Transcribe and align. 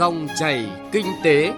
Dòng 0.00 0.28
chảy 0.38 0.70
kinh 0.92 1.06
tế. 1.24 1.52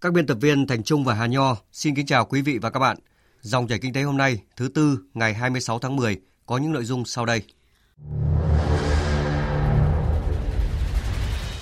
Các 0.00 0.12
biên 0.12 0.26
tập 0.26 0.38
viên 0.40 0.66
Thành 0.66 0.82
Trung 0.82 1.04
và 1.04 1.14
Hà 1.14 1.26
Nho 1.26 1.56
xin 1.72 1.94
kính 1.94 2.06
chào 2.06 2.24
quý 2.24 2.42
vị 2.42 2.58
và 2.58 2.70
các 2.70 2.80
bạn. 2.80 2.96
Dòng 3.40 3.68
chảy 3.68 3.78
kinh 3.78 3.92
tế 3.92 4.02
hôm 4.02 4.16
nay, 4.16 4.42
thứ 4.56 4.68
tư, 4.68 4.98
ngày 5.14 5.34
26 5.34 5.78
tháng 5.78 5.96
10 5.96 6.16
có 6.46 6.58
những 6.58 6.72
nội 6.72 6.84
dung 6.84 7.04
sau 7.04 7.26
đây. 7.26 7.42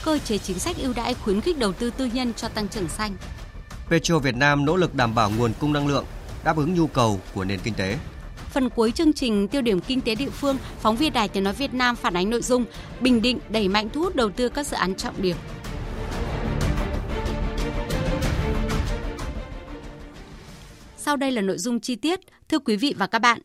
Cơ 0.04 0.18
chế 0.18 0.38
chính 0.38 0.58
sách 0.58 0.76
ưu 0.76 0.92
đãi 0.96 1.14
khuyến 1.14 1.40
khích 1.40 1.58
đầu 1.58 1.72
tư 1.72 1.90
tư 1.90 2.04
nhân 2.04 2.34
cho 2.34 2.48
tăng 2.48 2.68
trưởng 2.68 2.88
xanh. 2.88 3.16
Petro 3.90 4.18
Việt 4.18 4.36
Nam 4.36 4.64
nỗ 4.64 4.76
lực 4.76 4.94
đảm 4.94 5.14
bảo 5.14 5.30
nguồn 5.30 5.52
cung 5.60 5.72
năng 5.72 5.86
lượng, 5.86 6.04
đáp 6.44 6.56
ứng 6.56 6.74
nhu 6.74 6.86
cầu 6.86 7.20
của 7.34 7.44
nền 7.44 7.60
kinh 7.60 7.74
tế. 7.74 7.98
Phần 8.56 8.70
cuối 8.70 8.92
chương 8.92 9.12
trình 9.12 9.48
tiêu 9.48 9.62
điểm 9.62 9.80
kinh 9.80 10.00
tế 10.00 10.14
địa 10.14 10.30
phương, 10.30 10.56
phóng 10.80 10.96
viên 10.96 11.12
Đài 11.12 11.28
Tiếng 11.28 11.44
nói 11.44 11.52
Việt 11.52 11.74
Nam 11.74 11.96
phản 11.96 12.14
ánh 12.14 12.30
nội 12.30 12.42
dung 12.42 12.64
Bình 13.00 13.22
Định 13.22 13.38
đẩy 13.48 13.68
mạnh 13.68 13.88
thu 13.92 14.02
hút 14.02 14.16
đầu 14.16 14.30
tư 14.30 14.48
các 14.48 14.66
dự 14.66 14.76
án 14.76 14.94
trọng 14.94 15.22
điểm. 15.22 15.36
Sau 20.96 21.16
đây 21.16 21.32
là 21.32 21.42
nội 21.42 21.58
dung 21.58 21.80
chi 21.80 21.96
tiết. 21.96 22.20
Thưa 22.48 22.58
quý 22.58 22.76
vị 22.76 22.94
và 22.98 23.06
các 23.06 23.18
bạn, 23.18 23.38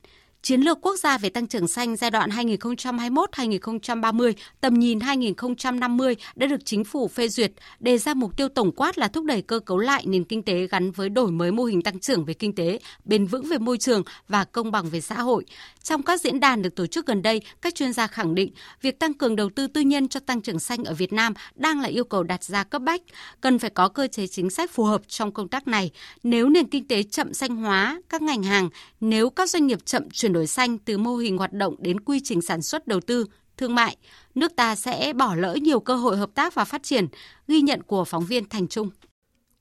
Chiến 0.43 0.61
lược 0.61 0.81
quốc 0.81 0.99
gia 0.99 1.17
về 1.17 1.29
tăng 1.29 1.47
trưởng 1.47 1.67
xanh 1.67 1.95
giai 1.95 2.11
đoạn 2.11 2.29
2021-2030, 2.29 4.33
tầm 4.61 4.73
nhìn 4.73 4.99
2050 4.99 6.15
đã 6.35 6.47
được 6.47 6.65
chính 6.65 6.83
phủ 6.83 7.07
phê 7.07 7.27
duyệt, 7.27 7.51
đề 7.79 7.97
ra 7.97 8.13
mục 8.13 8.37
tiêu 8.37 8.49
tổng 8.49 8.71
quát 8.71 8.97
là 8.97 9.07
thúc 9.07 9.25
đẩy 9.25 9.41
cơ 9.41 9.59
cấu 9.59 9.77
lại 9.77 10.03
nền 10.07 10.23
kinh 10.23 10.43
tế 10.43 10.67
gắn 10.67 10.91
với 10.91 11.09
đổi 11.09 11.31
mới 11.31 11.51
mô 11.51 11.63
hình 11.63 11.81
tăng 11.81 11.99
trưởng 11.99 12.25
về 12.25 12.33
kinh 12.33 12.55
tế, 12.55 12.79
bền 13.05 13.25
vững 13.25 13.43
về 13.43 13.57
môi 13.57 13.77
trường 13.77 14.03
và 14.27 14.43
công 14.43 14.71
bằng 14.71 14.89
về 14.89 15.01
xã 15.01 15.21
hội. 15.21 15.45
Trong 15.83 16.03
các 16.03 16.21
diễn 16.21 16.39
đàn 16.39 16.61
được 16.61 16.75
tổ 16.75 16.87
chức 16.87 17.05
gần 17.05 17.21
đây, 17.21 17.41
các 17.61 17.75
chuyên 17.75 17.93
gia 17.93 18.07
khẳng 18.07 18.35
định 18.35 18.53
việc 18.81 18.99
tăng 18.99 19.13
cường 19.13 19.35
đầu 19.35 19.49
tư 19.55 19.67
tư 19.67 19.81
nhân 19.81 20.07
cho 20.07 20.19
tăng 20.19 20.41
trưởng 20.41 20.59
xanh 20.59 20.83
ở 20.83 20.93
Việt 20.93 21.13
Nam 21.13 21.33
đang 21.55 21.81
là 21.81 21.87
yêu 21.87 22.03
cầu 22.03 22.23
đặt 22.23 22.43
ra 22.43 22.63
cấp 22.63 22.81
bách, 22.81 23.01
cần 23.41 23.59
phải 23.59 23.69
có 23.69 23.89
cơ 23.89 24.07
chế 24.07 24.27
chính 24.27 24.49
sách 24.49 24.71
phù 24.71 24.83
hợp 24.83 25.01
trong 25.07 25.31
công 25.31 25.47
tác 25.47 25.67
này. 25.67 25.91
Nếu 26.23 26.49
nền 26.49 26.67
kinh 26.67 26.87
tế 26.87 27.03
chậm 27.03 27.33
xanh 27.33 27.55
hóa 27.55 28.01
các 28.09 28.21
ngành 28.21 28.43
hàng, 28.43 28.69
nếu 28.99 29.29
các 29.29 29.49
doanh 29.49 29.67
nghiệp 29.67 29.79
chậm 29.85 30.09
chuyển 30.09 30.30
đổi 30.33 30.47
xanh 30.47 30.77
từ 30.77 30.97
mô 30.97 31.15
hình 31.15 31.37
hoạt 31.37 31.53
động 31.53 31.75
đến 31.79 31.99
quy 31.99 32.19
trình 32.23 32.41
sản 32.41 32.61
xuất 32.61 32.87
đầu 32.87 32.99
tư, 32.99 33.25
thương 33.57 33.75
mại, 33.75 33.97
nước 34.35 34.51
ta 34.55 34.75
sẽ 34.75 35.13
bỏ 35.13 35.35
lỡ 35.35 35.57
nhiều 35.61 35.79
cơ 35.79 35.95
hội 35.95 36.17
hợp 36.17 36.29
tác 36.35 36.55
và 36.55 36.65
phát 36.65 36.83
triển, 36.83 37.07
ghi 37.47 37.61
nhận 37.61 37.83
của 37.83 38.05
phóng 38.05 38.25
viên 38.25 38.49
Thành 38.49 38.67
Trung. 38.67 38.89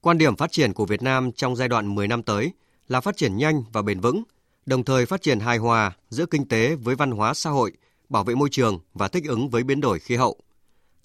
Quan 0.01 0.19
điểm 0.19 0.37
phát 0.37 0.53
triển 0.53 0.73
của 0.73 0.87
Việt 0.87 1.03
Nam 1.03 1.33
trong 1.33 1.57
giai 1.57 1.69
đoạn 1.69 1.95
10 1.95 2.09
năm 2.09 2.23
tới 2.23 2.53
là 2.89 3.01
phát 3.01 3.17
triển 3.17 3.37
nhanh 3.37 3.63
và 3.73 3.83
bền 3.83 4.01
vững, 4.01 4.23
đồng 4.67 4.85
thời 4.85 5.07
phát 5.07 5.23
triển 5.23 5.41
hài 5.41 5.59
hòa 5.59 5.93
giữa 6.09 6.27
kinh 6.27 6.49
tế 6.49 6.75
với 6.75 6.95
văn 6.95 7.11
hóa 7.11 7.35
xã 7.35 7.51
hội, 7.51 7.73
bảo 8.09 8.25
vệ 8.25 8.35
môi 8.35 8.49
trường 8.53 8.79
và 8.95 9.09
thích 9.09 9.25
ứng 9.29 9.49
với 9.49 9.63
biến 9.63 9.81
đổi 9.81 9.99
khí 9.99 10.17
hậu. 10.17 10.41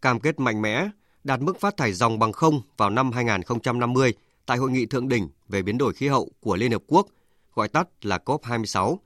Cam 0.02 0.20
kết 0.20 0.40
mạnh 0.40 0.62
mẽ 0.62 0.90
đạt 1.24 1.42
mức 1.42 1.60
phát 1.60 1.78
thải 1.78 1.94
dòng 1.94 2.20
bằng 2.20 2.32
không 2.32 2.62
vào 2.78 2.90
năm 2.90 3.12
2050 3.12 4.14
tại 4.46 4.58
hội 4.58 4.72
nghị 4.72 4.86
thượng 4.86 5.08
đỉnh 5.08 5.30
về 5.50 5.62
biến 5.62 5.78
đổi 5.78 5.94
khí 5.94 6.08
hậu 6.08 6.30
của 6.40 6.56
Liên 6.56 6.72
Hợp 6.72 6.82
Quốc, 6.88 7.08
gọi 7.56 7.68
tắt 7.68 7.88
là 8.02 8.20
COP26, 8.26 8.98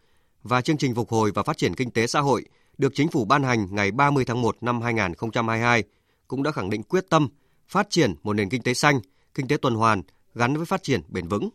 và 0.43 0.61
chương 0.61 0.77
trình 0.77 0.95
phục 0.95 1.09
hồi 1.09 1.31
và 1.35 1.43
phát 1.43 1.57
triển 1.57 1.75
kinh 1.75 1.91
tế 1.91 2.07
xã 2.07 2.19
hội 2.19 2.45
được 2.77 2.91
chính 2.95 3.09
phủ 3.09 3.25
ban 3.25 3.43
hành 3.43 3.67
ngày 3.71 3.91
30 3.91 4.25
tháng 4.25 4.41
1 4.41 4.57
năm 4.61 4.81
2022 4.81 5.83
cũng 6.27 6.43
đã 6.43 6.51
khẳng 6.51 6.69
định 6.69 6.83
quyết 6.83 7.09
tâm 7.09 7.29
phát 7.67 7.89
triển 7.89 8.15
một 8.23 8.33
nền 8.33 8.49
kinh 8.49 8.61
tế 8.61 8.73
xanh, 8.73 8.99
kinh 9.33 9.47
tế 9.47 9.57
tuần 9.57 9.75
hoàn 9.75 10.01
gắn 10.35 10.57
với 10.57 10.65
phát 10.65 10.83
triển 10.83 11.01
bền 11.07 11.27
vững. 11.27 11.49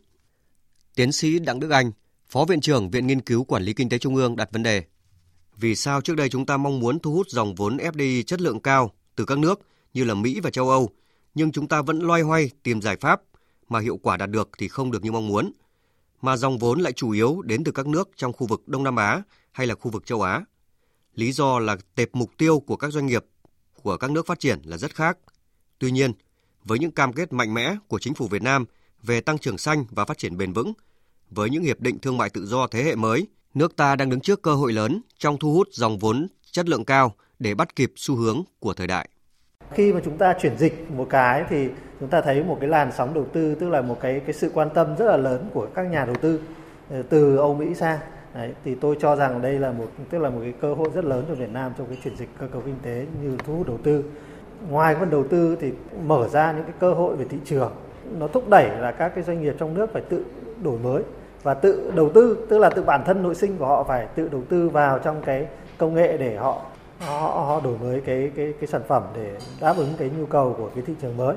Tiến 0.95 1.11
sĩ 1.11 1.39
Đặng 1.39 1.59
Đức 1.59 1.69
Anh, 1.69 1.91
Phó 2.29 2.45
Viện 2.45 2.61
trưởng 2.61 2.89
Viện 2.89 3.07
Nghiên 3.07 3.21
cứu 3.21 3.43
Quản 3.43 3.63
lý 3.63 3.73
Kinh 3.73 3.89
tế 3.89 3.97
Trung 3.97 4.15
ương 4.15 4.35
đặt 4.35 4.49
vấn 4.51 4.63
đề. 4.63 4.83
Vì 5.57 5.75
sao 5.75 6.01
trước 6.01 6.15
đây 6.15 6.29
chúng 6.29 6.45
ta 6.45 6.57
mong 6.57 6.79
muốn 6.79 6.99
thu 6.99 7.13
hút 7.13 7.27
dòng 7.29 7.55
vốn 7.55 7.77
FDI 7.77 8.23
chất 8.23 8.41
lượng 8.41 8.59
cao 8.59 8.91
từ 9.15 9.25
các 9.25 9.37
nước 9.37 9.59
như 9.93 10.03
là 10.03 10.13
Mỹ 10.13 10.39
và 10.39 10.49
châu 10.49 10.69
Âu, 10.69 10.89
nhưng 11.33 11.51
chúng 11.51 11.67
ta 11.67 11.81
vẫn 11.81 11.99
loay 11.99 12.21
hoay 12.21 12.49
tìm 12.63 12.81
giải 12.81 12.95
pháp 12.95 13.21
mà 13.69 13.79
hiệu 13.79 13.97
quả 13.97 14.17
đạt 14.17 14.29
được 14.29 14.49
thì 14.57 14.67
không 14.67 14.91
được 14.91 15.03
như 15.03 15.11
mong 15.11 15.27
muốn– 15.27 15.51
mà 16.25 16.37
dòng 16.37 16.57
vốn 16.57 16.79
lại 16.79 16.93
chủ 16.93 17.11
yếu 17.11 17.41
đến 17.41 17.63
từ 17.63 17.71
các 17.71 17.87
nước 17.87 18.09
trong 18.15 18.33
khu 18.33 18.47
vực 18.47 18.67
Đông 18.67 18.83
Nam 18.83 18.95
Á 18.95 19.21
hay 19.51 19.67
là 19.67 19.75
khu 19.75 19.91
vực 19.91 20.05
châu 20.05 20.21
Á. 20.21 20.41
Lý 21.15 21.31
do 21.31 21.59
là 21.59 21.77
tệp 21.95 22.15
mục 22.15 22.31
tiêu 22.37 22.59
của 22.59 22.75
các 22.75 22.91
doanh 22.91 23.05
nghiệp 23.05 23.25
của 23.83 23.97
các 23.97 24.11
nước 24.11 24.27
phát 24.27 24.39
triển 24.39 24.59
là 24.63 24.77
rất 24.77 24.95
khác. 24.95 25.17
Tuy 25.79 25.91
nhiên, 25.91 26.13
với 26.63 26.79
những 26.79 26.91
cam 26.91 27.13
kết 27.13 27.33
mạnh 27.33 27.53
mẽ 27.53 27.75
của 27.87 27.99
chính 27.99 28.13
phủ 28.13 28.27
Việt 28.27 28.41
Nam 28.41 28.65
về 29.03 29.21
tăng 29.21 29.37
trưởng 29.37 29.57
xanh 29.57 29.85
và 29.89 30.05
phát 30.05 30.17
triển 30.17 30.37
bền 30.37 30.53
vững, 30.53 30.73
với 31.29 31.49
những 31.49 31.63
hiệp 31.63 31.79
định 31.79 31.99
thương 31.99 32.17
mại 32.17 32.29
tự 32.29 32.45
do 32.45 32.67
thế 32.67 32.83
hệ 32.83 32.95
mới, 32.95 33.27
nước 33.53 33.75
ta 33.75 33.95
đang 33.95 34.09
đứng 34.09 34.19
trước 34.19 34.41
cơ 34.41 34.53
hội 34.55 34.73
lớn 34.73 35.01
trong 35.17 35.37
thu 35.37 35.53
hút 35.53 35.67
dòng 35.71 35.99
vốn 35.99 36.27
chất 36.51 36.69
lượng 36.69 36.85
cao 36.85 37.15
để 37.39 37.55
bắt 37.55 37.75
kịp 37.75 37.93
xu 37.95 38.15
hướng 38.15 38.43
của 38.59 38.73
thời 38.73 38.87
đại. 38.87 39.09
Khi 39.71 39.93
mà 39.93 39.99
chúng 40.05 40.17
ta 40.17 40.33
chuyển 40.33 40.57
dịch 40.57 40.91
một 40.91 41.07
cái 41.09 41.43
thì 41.49 41.69
chúng 41.99 42.09
ta 42.09 42.21
thấy 42.21 42.43
một 42.43 42.57
cái 42.59 42.69
làn 42.69 42.91
sóng 42.91 43.13
đầu 43.13 43.25
tư 43.33 43.55
tức 43.55 43.69
là 43.69 43.81
một 43.81 43.97
cái 44.01 44.19
cái 44.19 44.33
sự 44.33 44.51
quan 44.53 44.69
tâm 44.69 44.95
rất 44.95 45.05
là 45.05 45.17
lớn 45.17 45.49
của 45.53 45.67
các 45.75 45.83
nhà 45.83 46.05
đầu 46.05 46.15
tư 46.15 46.39
ờ, 46.91 47.01
từ 47.09 47.37
Âu 47.37 47.53
Mỹ 47.53 47.75
sang. 47.75 47.99
Đấy, 48.33 48.53
thì 48.65 48.75
tôi 48.75 48.97
cho 48.99 49.15
rằng 49.15 49.41
đây 49.41 49.59
là 49.59 49.71
một 49.71 49.87
tức 50.09 50.17
là 50.17 50.29
một 50.29 50.39
cái 50.41 50.53
cơ 50.61 50.73
hội 50.73 50.89
rất 50.93 51.05
lớn 51.05 51.25
cho 51.27 51.35
Việt 51.35 51.49
Nam 51.53 51.71
trong 51.77 51.87
cái 51.87 51.97
chuyển 52.03 52.15
dịch 52.15 52.29
cơ 52.39 52.47
cấu 52.47 52.61
kinh 52.61 52.75
tế 52.83 53.05
như 53.23 53.37
thu 53.45 53.55
hút 53.57 53.67
đầu 53.67 53.77
tư. 53.83 54.03
Ngoài 54.69 54.95
phần 54.99 55.09
đầu 55.09 55.23
tư 55.23 55.57
thì 55.61 55.71
mở 56.05 56.27
ra 56.27 56.51
những 56.51 56.63
cái 56.63 56.73
cơ 56.79 56.93
hội 56.93 57.15
về 57.15 57.25
thị 57.29 57.37
trường, 57.45 57.71
nó 58.19 58.27
thúc 58.27 58.49
đẩy 58.49 58.69
là 58.79 58.91
các 58.91 59.11
cái 59.15 59.23
doanh 59.23 59.41
nghiệp 59.41 59.55
trong 59.59 59.73
nước 59.73 59.93
phải 59.93 60.01
tự 60.09 60.25
đổi 60.63 60.79
mới 60.83 61.03
và 61.43 61.53
tự 61.53 61.91
đầu 61.95 62.09
tư, 62.09 62.47
tức 62.49 62.57
là 62.57 62.69
tự 62.69 62.81
bản 62.81 63.03
thân 63.05 63.23
nội 63.23 63.35
sinh 63.35 63.57
của 63.57 63.65
họ 63.65 63.83
phải 63.83 64.07
tự 64.15 64.27
đầu 64.31 64.41
tư 64.49 64.69
vào 64.69 64.99
trong 64.99 65.21
cái 65.25 65.47
công 65.77 65.93
nghệ 65.93 66.17
để 66.17 66.35
họ 66.35 66.61
họ, 66.99 67.45
họ 67.45 67.61
đổi 67.61 67.77
mới 67.77 68.01
cái 68.05 68.31
cái 68.35 68.53
cái 68.59 68.67
sản 68.67 68.81
phẩm 68.89 69.03
để 69.15 69.39
đáp 69.59 69.77
ứng 69.77 69.93
cái 69.99 70.09
nhu 70.09 70.25
cầu 70.25 70.55
của 70.57 70.71
cái 70.75 70.83
thị 70.87 70.93
trường 71.01 71.17
mới. 71.17 71.35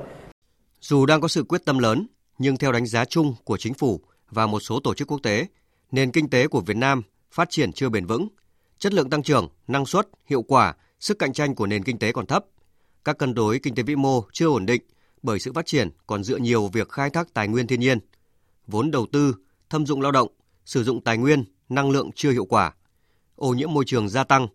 Dù 0.80 1.06
đang 1.06 1.20
có 1.20 1.28
sự 1.28 1.42
quyết 1.42 1.64
tâm 1.64 1.78
lớn, 1.78 2.06
nhưng 2.38 2.56
theo 2.56 2.72
đánh 2.72 2.86
giá 2.86 3.04
chung 3.04 3.34
của 3.44 3.56
chính 3.56 3.74
phủ 3.74 4.00
và 4.30 4.46
một 4.46 4.60
số 4.60 4.80
tổ 4.80 4.94
chức 4.94 5.08
quốc 5.08 5.20
tế, 5.22 5.46
nền 5.92 6.12
kinh 6.12 6.30
tế 6.30 6.48
của 6.48 6.60
Việt 6.60 6.76
Nam 6.76 7.02
phát 7.30 7.50
triển 7.50 7.72
chưa 7.72 7.88
bền 7.88 8.06
vững, 8.06 8.28
chất 8.78 8.92
lượng 8.92 9.10
tăng 9.10 9.22
trưởng, 9.22 9.48
năng 9.68 9.86
suất, 9.86 10.08
hiệu 10.26 10.42
quả, 10.42 10.74
sức 11.00 11.18
cạnh 11.18 11.32
tranh 11.32 11.54
của 11.54 11.66
nền 11.66 11.84
kinh 11.84 11.98
tế 11.98 12.12
còn 12.12 12.26
thấp. 12.26 12.44
Các 13.04 13.18
cân 13.18 13.34
đối 13.34 13.58
kinh 13.58 13.74
tế 13.74 13.82
vĩ 13.82 13.96
mô 13.96 14.22
chưa 14.32 14.46
ổn 14.46 14.66
định 14.66 14.82
bởi 15.22 15.38
sự 15.38 15.52
phát 15.52 15.66
triển 15.66 15.90
còn 16.06 16.24
dựa 16.24 16.36
nhiều 16.36 16.66
việc 16.66 16.88
khai 16.88 17.10
thác 17.10 17.34
tài 17.34 17.48
nguyên 17.48 17.66
thiên 17.66 17.80
nhiên, 17.80 17.98
vốn 18.66 18.90
đầu 18.90 19.06
tư, 19.12 19.34
thâm 19.70 19.86
dụng 19.86 20.00
lao 20.00 20.12
động, 20.12 20.28
sử 20.64 20.84
dụng 20.84 21.00
tài 21.00 21.18
nguyên, 21.18 21.44
năng 21.68 21.90
lượng 21.90 22.10
chưa 22.14 22.30
hiệu 22.30 22.44
quả, 22.44 22.74
ô 23.36 23.54
nhiễm 23.54 23.72
môi 23.72 23.84
trường 23.86 24.08
gia 24.08 24.24
tăng, 24.24 24.48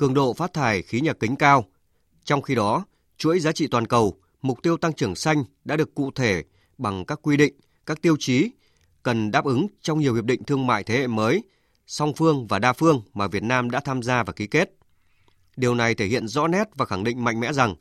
cường 0.00 0.14
độ 0.14 0.32
phát 0.32 0.52
thải 0.52 0.82
khí 0.82 1.00
nhà 1.00 1.12
kính 1.12 1.36
cao. 1.36 1.64
Trong 2.24 2.42
khi 2.42 2.54
đó, 2.54 2.84
chuỗi 3.16 3.40
giá 3.40 3.52
trị 3.52 3.66
toàn 3.66 3.86
cầu, 3.86 4.16
mục 4.42 4.62
tiêu 4.62 4.76
tăng 4.76 4.92
trưởng 4.92 5.14
xanh 5.14 5.44
đã 5.64 5.76
được 5.76 5.94
cụ 5.94 6.10
thể 6.14 6.44
bằng 6.78 7.04
các 7.04 7.18
quy 7.22 7.36
định, 7.36 7.54
các 7.86 8.02
tiêu 8.02 8.16
chí 8.18 8.50
cần 9.02 9.30
đáp 9.30 9.44
ứng 9.44 9.66
trong 9.82 10.00
nhiều 10.00 10.14
hiệp 10.14 10.24
định 10.24 10.44
thương 10.44 10.66
mại 10.66 10.84
thế 10.84 10.98
hệ 10.98 11.06
mới, 11.06 11.42
song 11.86 12.12
phương 12.16 12.46
và 12.46 12.58
đa 12.58 12.72
phương 12.72 13.02
mà 13.14 13.26
Việt 13.26 13.42
Nam 13.42 13.70
đã 13.70 13.80
tham 13.80 14.02
gia 14.02 14.22
và 14.22 14.32
ký 14.32 14.46
kết. 14.46 14.74
Điều 15.56 15.74
này 15.74 15.94
thể 15.94 16.06
hiện 16.06 16.28
rõ 16.28 16.48
nét 16.48 16.64
và 16.74 16.84
khẳng 16.86 17.04
định 17.04 17.24
mạnh 17.24 17.40
mẽ 17.40 17.52
rằng 17.52 17.74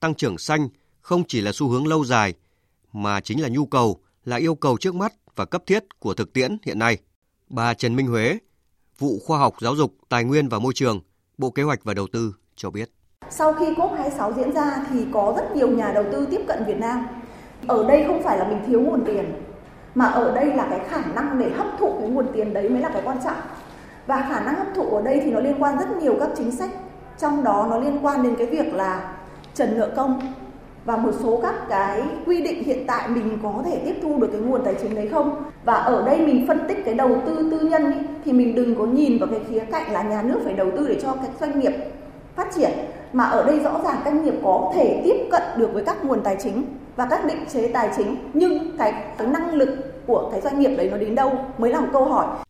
tăng 0.00 0.14
trưởng 0.14 0.38
xanh 0.38 0.68
không 1.00 1.24
chỉ 1.28 1.40
là 1.40 1.52
xu 1.54 1.68
hướng 1.68 1.86
lâu 1.86 2.04
dài 2.04 2.34
mà 2.92 3.20
chính 3.20 3.42
là 3.42 3.48
nhu 3.48 3.66
cầu, 3.66 4.00
là 4.24 4.36
yêu 4.36 4.54
cầu 4.54 4.76
trước 4.78 4.94
mắt 4.94 5.12
và 5.34 5.44
cấp 5.44 5.62
thiết 5.66 6.00
của 6.00 6.14
thực 6.14 6.32
tiễn 6.32 6.56
hiện 6.62 6.78
nay. 6.78 6.98
Bà 7.48 7.74
Trần 7.74 7.96
Minh 7.96 8.06
Huế, 8.06 8.38
vụ 8.98 9.18
khoa 9.18 9.38
học 9.38 9.54
giáo 9.60 9.76
dục, 9.76 9.96
tài 10.08 10.24
nguyên 10.24 10.48
và 10.48 10.58
môi 10.58 10.74
trường, 10.74 11.00
Bộ 11.38 11.50
Kế 11.50 11.62
hoạch 11.62 11.84
và 11.84 11.94
Đầu 11.94 12.06
tư 12.12 12.34
cho 12.56 12.70
biết. 12.70 12.90
Sau 13.30 13.52
khi 13.52 13.66
COP26 13.74 14.32
diễn 14.32 14.52
ra 14.52 14.84
thì 14.90 15.06
có 15.12 15.34
rất 15.36 15.56
nhiều 15.56 15.68
nhà 15.68 15.92
đầu 15.92 16.04
tư 16.12 16.26
tiếp 16.30 16.40
cận 16.48 16.64
Việt 16.66 16.78
Nam. 16.78 17.06
Ở 17.66 17.88
đây 17.88 18.04
không 18.06 18.22
phải 18.22 18.38
là 18.38 18.48
mình 18.48 18.58
thiếu 18.66 18.80
nguồn 18.80 19.04
tiền, 19.04 19.32
mà 19.94 20.04
ở 20.04 20.34
đây 20.34 20.46
là 20.46 20.66
cái 20.70 20.80
khả 20.88 21.02
năng 21.14 21.38
để 21.38 21.50
hấp 21.50 21.66
thụ 21.78 21.96
cái 22.00 22.08
nguồn 22.08 22.26
tiền 22.32 22.52
đấy 22.52 22.68
mới 22.68 22.80
là 22.80 22.88
cái 22.88 23.02
quan 23.04 23.18
trọng. 23.24 23.36
Và 24.06 24.26
khả 24.28 24.40
năng 24.40 24.54
hấp 24.54 24.66
thụ 24.74 24.82
ở 24.82 25.02
đây 25.02 25.20
thì 25.24 25.30
nó 25.30 25.40
liên 25.40 25.62
quan 25.62 25.78
rất 25.78 25.96
nhiều 25.96 26.16
các 26.20 26.28
chính 26.36 26.50
sách, 26.50 26.70
trong 27.18 27.44
đó 27.44 27.66
nó 27.70 27.78
liên 27.78 27.98
quan 28.02 28.22
đến 28.22 28.34
cái 28.38 28.46
việc 28.46 28.74
là 28.74 29.14
trần 29.54 29.78
nợ 29.78 29.92
công 29.96 30.20
và 30.84 30.96
một 30.96 31.12
số 31.22 31.40
các 31.42 31.54
cái 31.68 32.02
quy 32.26 32.42
định 32.42 32.64
hiện 32.64 32.84
tại 32.86 33.08
mình 33.08 33.38
có 33.42 33.62
thể 33.64 33.82
tiếp 33.84 33.94
thu 34.02 34.18
được 34.18 34.28
cái 34.32 34.40
nguồn 34.40 34.64
tài 34.64 34.74
chính 34.82 34.94
đấy 34.94 35.08
không 35.12 35.42
và 35.64 35.74
ở 35.74 36.06
đây 36.06 36.20
mình 36.20 36.44
phân 36.48 36.60
tích 36.68 36.78
cái 36.84 36.94
đầu 36.94 37.22
tư 37.26 37.48
tư 37.50 37.60
nhân 37.60 37.92
ý, 37.92 37.98
thì 38.26 38.32
mình 38.32 38.54
đừng 38.54 38.74
có 38.74 38.86
nhìn 38.86 39.18
vào 39.18 39.28
cái 39.28 39.40
khía 39.50 39.64
cạnh 39.72 39.92
là 39.92 40.02
nhà 40.02 40.22
nước 40.22 40.40
phải 40.44 40.54
đầu 40.54 40.70
tư 40.76 40.88
để 40.88 40.98
cho 41.02 41.16
các 41.22 41.30
doanh 41.40 41.60
nghiệp 41.60 41.72
phát 42.36 42.48
triển 42.56 42.70
mà 43.12 43.24
ở 43.24 43.46
đây 43.46 43.60
rõ 43.60 43.80
ràng 43.84 44.02
doanh 44.04 44.24
nghiệp 44.24 44.34
có 44.42 44.72
thể 44.74 45.02
tiếp 45.04 45.28
cận 45.30 45.42
được 45.58 45.70
với 45.72 45.84
các 45.84 46.04
nguồn 46.04 46.20
tài 46.24 46.36
chính 46.42 46.64
và 46.96 47.06
các 47.10 47.26
định 47.26 47.44
chế 47.52 47.70
tài 47.72 47.90
chính 47.96 48.16
nhưng 48.34 48.76
cái, 48.78 48.92
cái 49.18 49.26
năng 49.26 49.54
lực 49.54 49.68
của 50.06 50.28
cái 50.32 50.40
doanh 50.40 50.60
nghiệp 50.60 50.76
đấy 50.76 50.88
nó 50.90 50.96
đến 50.96 51.14
đâu 51.14 51.38
mới 51.58 51.70
là 51.70 51.80
một 51.80 51.88
câu 51.92 52.04
hỏi. 52.04 52.44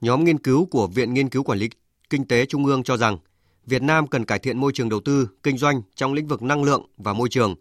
Nhóm 0.00 0.24
nghiên 0.24 0.38
cứu 0.38 0.66
của 0.66 0.86
Viện 0.86 1.14
Nghiên 1.14 1.28
cứu 1.28 1.42
Quản 1.42 1.58
lý 1.58 1.70
Kinh 2.10 2.24
tế 2.24 2.46
Trung 2.46 2.66
ương 2.66 2.82
cho 2.82 2.96
rằng 2.96 3.18
Việt 3.66 3.82
Nam 3.82 4.06
cần 4.06 4.24
cải 4.24 4.38
thiện 4.38 4.58
môi 4.58 4.72
trường 4.72 4.88
đầu 4.88 5.00
tư, 5.00 5.28
kinh 5.42 5.58
doanh 5.58 5.82
trong 5.94 6.12
lĩnh 6.12 6.28
vực 6.28 6.42
năng 6.42 6.62
lượng 6.62 6.86
và 6.96 7.12
môi 7.12 7.28
trường, 7.28 7.54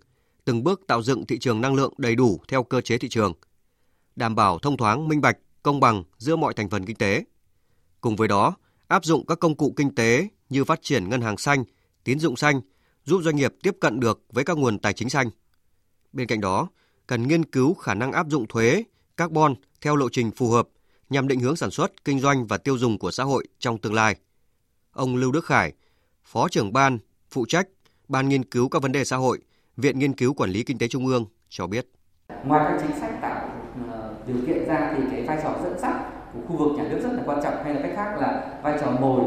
từng 0.45 0.63
bước 0.63 0.81
tạo 0.87 1.01
dựng 1.01 1.25
thị 1.25 1.39
trường 1.39 1.61
năng 1.61 1.75
lượng 1.75 1.93
đầy 1.97 2.15
đủ 2.15 2.39
theo 2.47 2.63
cơ 2.63 2.81
chế 2.81 2.97
thị 2.97 3.09
trường, 3.09 3.33
đảm 4.15 4.35
bảo 4.35 4.59
thông 4.59 4.77
thoáng, 4.77 5.07
minh 5.07 5.21
bạch, 5.21 5.37
công 5.63 5.79
bằng 5.79 6.03
giữa 6.17 6.35
mọi 6.35 6.53
thành 6.53 6.69
phần 6.69 6.85
kinh 6.85 6.95
tế. 6.95 7.23
Cùng 8.01 8.15
với 8.15 8.27
đó, 8.27 8.55
áp 8.87 9.05
dụng 9.05 9.25
các 9.25 9.39
công 9.39 9.55
cụ 9.55 9.73
kinh 9.75 9.95
tế 9.95 10.27
như 10.49 10.63
phát 10.63 10.81
triển 10.81 11.09
ngân 11.09 11.21
hàng 11.21 11.37
xanh, 11.37 11.63
tín 12.03 12.19
dụng 12.19 12.35
xanh, 12.35 12.61
giúp 13.03 13.21
doanh 13.23 13.35
nghiệp 13.35 13.55
tiếp 13.63 13.75
cận 13.79 13.99
được 13.99 14.21
với 14.29 14.43
các 14.43 14.57
nguồn 14.57 14.79
tài 14.79 14.93
chính 14.93 15.09
xanh. 15.09 15.29
Bên 16.13 16.27
cạnh 16.27 16.41
đó, 16.41 16.67
cần 17.07 17.27
nghiên 17.27 17.45
cứu 17.45 17.73
khả 17.73 17.93
năng 17.93 18.11
áp 18.11 18.27
dụng 18.29 18.47
thuế 18.47 18.83
carbon 19.17 19.55
theo 19.81 19.95
lộ 19.95 20.09
trình 20.11 20.31
phù 20.31 20.49
hợp 20.49 20.67
nhằm 21.09 21.27
định 21.27 21.39
hướng 21.39 21.55
sản 21.55 21.71
xuất, 21.71 22.05
kinh 22.05 22.19
doanh 22.19 22.47
và 22.47 22.57
tiêu 22.57 22.77
dùng 22.77 22.97
của 22.97 23.11
xã 23.11 23.23
hội 23.23 23.47
trong 23.59 23.77
tương 23.77 23.93
lai. 23.93 24.15
Ông 24.91 25.15
Lưu 25.15 25.31
Đức 25.31 25.45
Khải, 25.45 25.73
Phó 26.23 26.47
trưởng 26.49 26.73
ban 26.73 26.99
phụ 27.29 27.45
trách 27.45 27.67
Ban 28.07 28.29
nghiên 28.29 28.43
cứu 28.43 28.69
các 28.69 28.81
vấn 28.81 28.91
đề 28.91 29.05
xã 29.05 29.17
hội, 29.17 29.39
Viện 29.77 29.99
Nghiên 29.99 30.13
cứu 30.13 30.33
Quản 30.33 30.49
lý 30.49 30.63
Kinh 30.63 30.77
tế 30.77 30.87
Trung 30.87 31.07
ương 31.07 31.25
cho 31.49 31.67
biết. 31.67 31.87
Ngoài 32.43 32.65
các 32.71 32.87
chính 32.87 32.99
sách 32.99 33.19
tạo 33.21 33.49
ờ, 33.91 34.15
điều 34.27 34.37
kiện 34.47 34.67
ra 34.67 34.93
thì 34.97 35.03
cái 35.11 35.23
vai 35.23 35.39
trò 35.43 35.59
dẫn 35.63 35.79
dắt 35.79 36.18
của 36.33 36.39
khu 36.47 36.55
vực 36.55 36.77
nhà 36.77 36.83
nước 36.89 36.99
rất 37.03 37.09
là 37.13 37.23
quan 37.25 37.39
trọng 37.43 37.53
hay 37.63 37.73
là 37.73 37.81
cách 37.81 37.91
khác 37.95 38.21
là 38.21 38.43
vai 38.63 38.77
trò 38.81 38.87
mồi 39.01 39.21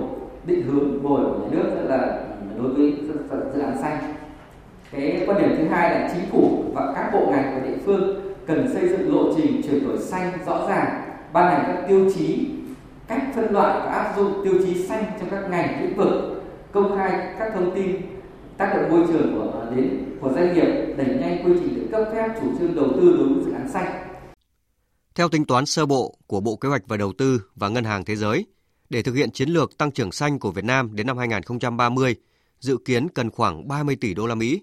định 0.46 0.62
hướng 0.62 1.02
mồi 1.02 1.20
của 1.20 1.38
nhà 1.38 1.48
nước 1.50 1.64
rất 1.74 1.82
là 1.88 2.18
đối 2.58 2.68
với 2.68 2.94
dự 3.54 3.60
án 3.60 3.78
xanh. 3.82 3.98
Cái 4.92 5.24
quan 5.26 5.38
điểm 5.38 5.54
thứ 5.58 5.64
hai 5.68 5.90
là 5.90 6.10
chính 6.12 6.30
phủ 6.30 6.64
và 6.74 6.92
các 6.94 7.10
bộ 7.12 7.26
ngành 7.30 7.54
và 7.54 7.68
địa 7.68 7.76
phương 7.84 8.20
cần 8.46 8.74
xây 8.74 8.88
dựng 8.88 9.14
lộ 9.14 9.34
trình 9.36 9.62
chuyển 9.62 9.88
đổi 9.88 9.98
xanh 9.98 10.32
rõ 10.46 10.66
ràng, 10.68 11.02
ban 11.32 11.52
hành 11.52 11.64
các 11.66 11.88
tiêu 11.88 12.10
chí 12.14 12.48
cách 13.08 13.22
phân 13.34 13.52
loại 13.52 13.80
và 13.80 13.92
áp 13.92 14.16
dụng 14.16 14.32
tiêu 14.44 14.54
chí 14.64 14.84
xanh 14.84 15.04
trong 15.20 15.28
các 15.30 15.50
ngành 15.50 15.82
lĩnh 15.82 15.96
vực, 15.96 16.42
công 16.72 16.96
khai 16.96 17.34
các 17.38 17.52
thông 17.54 17.74
tin 17.74 17.96
tác 18.56 18.74
động 18.76 18.90
môi 18.90 19.06
trường 19.08 19.34
của 19.34 19.52
đến 19.76 19.98
của 20.20 20.30
doanh 20.32 20.54
nghiệp 20.54 20.94
đẩy 20.96 21.06
nhanh 21.06 21.44
quy 21.44 21.52
trình 21.60 21.74
được 21.74 21.86
cấp 21.92 22.08
phép 22.14 22.28
chủ 22.40 22.46
trương 22.58 22.74
đầu 22.74 22.86
tư 22.96 23.16
đối 23.18 23.28
với 23.28 23.44
dự 23.44 23.52
án 23.52 23.68
xanh. 23.68 24.01
Theo 25.14 25.28
tính 25.28 25.44
toán 25.44 25.66
sơ 25.66 25.86
bộ 25.86 26.18
của 26.26 26.40
Bộ 26.40 26.56
Kế 26.56 26.68
hoạch 26.68 26.82
và 26.86 26.96
Đầu 26.96 27.12
tư 27.18 27.42
và 27.56 27.68
Ngân 27.68 27.84
hàng 27.84 28.04
Thế 28.04 28.16
giới, 28.16 28.46
để 28.90 29.02
thực 29.02 29.14
hiện 29.14 29.30
chiến 29.30 29.48
lược 29.48 29.78
tăng 29.78 29.92
trưởng 29.92 30.12
xanh 30.12 30.38
của 30.38 30.50
Việt 30.50 30.64
Nam 30.64 30.94
đến 30.94 31.06
năm 31.06 31.18
2030, 31.18 32.14
dự 32.60 32.76
kiến 32.84 33.08
cần 33.08 33.30
khoảng 33.30 33.68
30 33.68 33.96
tỷ 33.96 34.14
đô 34.14 34.26
la 34.26 34.34
Mỹ. 34.34 34.62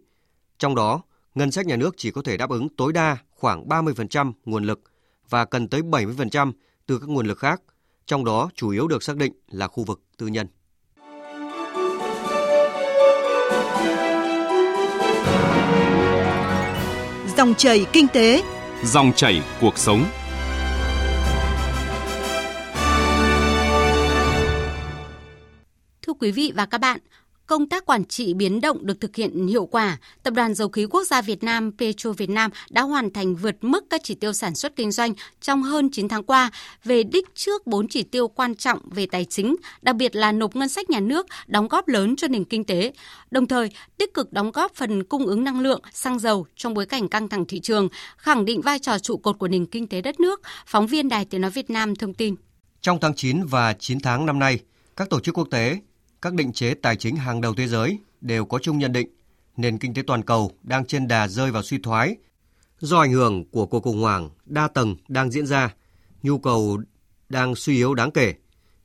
Trong 0.58 0.76
đó, 0.76 1.02
ngân 1.36 1.52
sách 1.52 1.66
nhà 1.66 1.76
nước 1.76 1.96
chỉ 1.98 2.12
có 2.12 2.22
thể 2.26 2.38
đáp 2.38 2.50
ứng 2.50 2.70
tối 2.70 2.94
đa 2.94 3.18
khoảng 3.32 3.68
30% 3.68 4.32
nguồn 4.46 4.64
lực 4.64 4.82
và 5.30 5.46
cần 5.46 5.68
tới 5.68 5.82
70% 5.82 6.52
từ 6.86 7.00
các 7.00 7.10
nguồn 7.10 7.28
lực 7.28 7.40
khác, 7.40 7.62
trong 8.06 8.26
đó 8.26 8.50
chủ 8.56 8.70
yếu 8.70 8.88
được 8.88 9.04
xác 9.04 9.18
định 9.18 9.34
là 9.48 9.68
khu 9.68 9.84
vực 9.84 10.02
tư 10.18 10.28
nhân. 10.28 10.48
Dòng 17.38 17.54
chảy 17.58 17.86
kinh 17.94 18.08
tế, 18.08 18.44
dòng 18.84 19.14
chảy 19.16 19.42
cuộc 19.62 19.78
sống. 19.78 20.06
Quý 26.20 26.32
vị 26.32 26.52
và 26.56 26.66
các 26.66 26.78
bạn, 26.78 27.00
công 27.46 27.70
tác 27.70 27.86
quản 27.86 28.06
trị 28.06 28.34
biến 28.34 28.62
động 28.62 28.86
được 28.86 29.02
thực 29.02 29.16
hiện 29.16 29.48
hiệu 29.48 29.66
quả, 29.66 29.98
Tập 30.24 30.34
đoàn 30.34 30.54
Dầu 30.54 30.70
khí 30.70 30.86
Quốc 30.86 31.04
gia 31.04 31.22
Việt 31.22 31.44
Nam 31.44 31.72
Petro 31.78 32.12
Việt 32.12 32.30
Nam 32.30 32.52
đã 32.70 32.82
hoàn 32.82 33.14
thành 33.14 33.36
vượt 33.36 33.56
mức 33.62 33.86
các 33.90 34.02
chỉ 34.04 34.16
tiêu 34.16 34.34
sản 34.34 34.56
xuất 34.56 34.76
kinh 34.76 34.92
doanh 34.92 35.14
trong 35.42 35.64
hơn 35.64 35.90
9 35.92 36.08
tháng 36.08 36.24
qua 36.24 36.52
về 36.84 37.04
đích 37.04 37.36
trước 37.36 37.68
4 37.68 37.88
chỉ 37.88 38.04
tiêu 38.04 38.28
quan 38.28 38.56
trọng 38.56 38.80
về 38.90 39.06
tài 39.06 39.26
chính, 39.26 39.56
đặc 39.82 39.96
biệt 39.96 40.16
là 40.16 40.32
nộp 40.32 40.56
ngân 40.56 40.70
sách 40.70 40.90
nhà 40.90 41.00
nước 41.00 41.28
đóng 41.48 41.68
góp 41.68 41.88
lớn 41.88 42.16
cho 42.16 42.28
nền 42.28 42.44
kinh 42.44 42.64
tế, 42.64 42.94
đồng 43.32 43.48
thời 43.48 43.70
tích 43.98 44.14
cực 44.14 44.34
đóng 44.34 44.52
góp 44.52 44.76
phần 44.76 45.04
cung 45.04 45.26
ứng 45.26 45.44
năng 45.44 45.60
lượng, 45.60 45.82
xăng 45.94 46.20
dầu 46.20 46.46
trong 46.56 46.74
bối 46.74 46.86
cảnh 46.86 47.10
căng 47.10 47.30
thẳng 47.30 47.46
thị 47.46 47.60
trường, 47.60 47.90
khẳng 48.18 48.46
định 48.46 48.62
vai 48.62 48.80
trò 48.80 49.00
trụ 49.00 49.18
cột 49.18 49.40
của 49.40 49.48
nền 49.48 49.66
kinh 49.66 49.88
tế 49.88 50.02
đất 50.02 50.20
nước, 50.20 50.42
phóng 50.66 50.88
viên 50.88 51.10
Đài 51.10 51.26
Tiếng 51.26 51.42
nói 51.42 51.52
Việt 51.52 51.70
Nam 51.70 51.96
thông 51.96 52.14
tin. 52.14 52.36
Trong 52.82 52.98
tháng 53.02 53.16
9 53.16 53.46
và 53.46 53.74
9 53.74 54.00
tháng 54.00 54.26
năm 54.26 54.40
nay, 54.40 54.60
các 54.96 55.10
tổ 55.10 55.20
chức 55.20 55.38
quốc 55.38 55.48
tế 55.52 55.80
các 56.22 56.34
định 56.34 56.54
chế 56.54 56.74
tài 56.74 56.96
chính 56.96 57.16
hàng 57.16 57.42
đầu 57.42 57.54
thế 57.54 57.68
giới 57.68 58.00
đều 58.22 58.46
có 58.46 58.60
chung 58.60 58.78
nhận 58.78 58.92
định 58.92 59.10
nền 59.58 59.78
kinh 59.78 59.94
tế 59.94 60.02
toàn 60.08 60.24
cầu 60.24 60.52
đang 60.64 60.86
trên 60.86 61.08
đà 61.08 61.28
rơi 61.28 61.52
vào 61.52 61.64
suy 61.64 61.78
thoái 61.78 62.16
do 62.80 63.00
ảnh 63.00 63.12
hưởng 63.12 63.46
của 63.52 63.66
cuộc 63.66 63.84
khủng 63.84 64.02
hoảng 64.02 64.30
đa 64.46 64.68
tầng 64.68 64.96
đang 65.08 65.32
diễn 65.32 65.46
ra, 65.46 65.74
nhu 66.24 66.38
cầu 66.38 66.80
đang 67.30 67.56
suy 67.56 67.76
yếu 67.76 67.94
đáng 67.94 68.12
kể. 68.12 68.34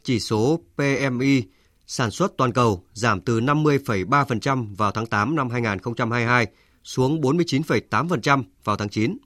Chỉ 0.03 0.21
số 0.21 0.61
PMI 0.77 1.43
sản 1.87 2.11
xuất 2.11 2.33
toàn 2.37 2.53
cầu 2.53 2.85
giảm 2.93 3.21
từ 3.21 3.41
50,3% 3.41 4.75
vào 4.77 4.93
tháng 4.93 5.07
8 5.07 5.37
năm 5.37 5.51
2022 5.51 6.47
xuống 6.85 7.21
49,8% 7.21 8.43
vào 8.65 8.77
tháng 8.77 8.89
9. 8.89 9.19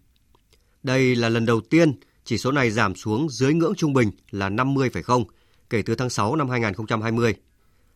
Đây 0.82 1.16
là 1.16 1.28
lần 1.28 1.46
đầu 1.46 1.60
tiên 1.60 1.92
chỉ 2.24 2.38
số 2.38 2.52
này 2.52 2.70
giảm 2.70 2.94
xuống 2.94 3.28
dưới 3.30 3.54
ngưỡng 3.54 3.74
trung 3.74 3.92
bình 3.92 4.10
là 4.30 4.50
50,0 4.50 5.24
kể 5.70 5.82
từ 5.82 5.94
tháng 5.94 6.10
6 6.10 6.36
năm 6.36 6.48
2020 6.48 7.34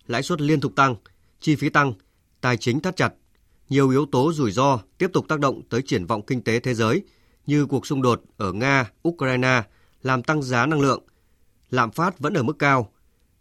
lãi 0.07 0.23
suất 0.23 0.41
liên 0.41 0.61
tục 0.61 0.73
tăng, 0.77 0.95
chi 1.41 1.57
phí 1.57 1.69
tăng, 1.69 1.93
tài 2.41 2.57
chính 2.57 2.81
thắt 2.81 2.97
chặt. 2.97 3.15
Nhiều 3.69 3.91
yếu 3.91 4.07
tố 4.07 4.33
rủi 4.33 4.53
ro 4.53 4.79
tiếp 4.99 5.11
tục 5.13 5.25
tác 5.29 5.41
động 5.41 5.63
tới 5.69 5.83
triển 5.83 6.07
vọng 6.07 6.23
kinh 6.27 6.43
tế 6.43 6.61
thế 6.61 6.75
giới 6.75 7.03
như 7.47 7.67
cuộc 7.67 7.87
xung 7.87 8.03
đột 8.03 8.23
ở 8.37 8.53
Nga, 8.53 8.91
Ukraine 9.09 9.63
làm 10.03 10.23
tăng 10.23 10.43
giá 10.43 10.67
năng 10.67 10.81
lượng, 10.81 11.03
lạm 11.71 11.91
phát 11.91 12.19
vẫn 12.19 12.35
ở 12.35 12.43
mức 12.43 12.59
cao, 12.59 12.93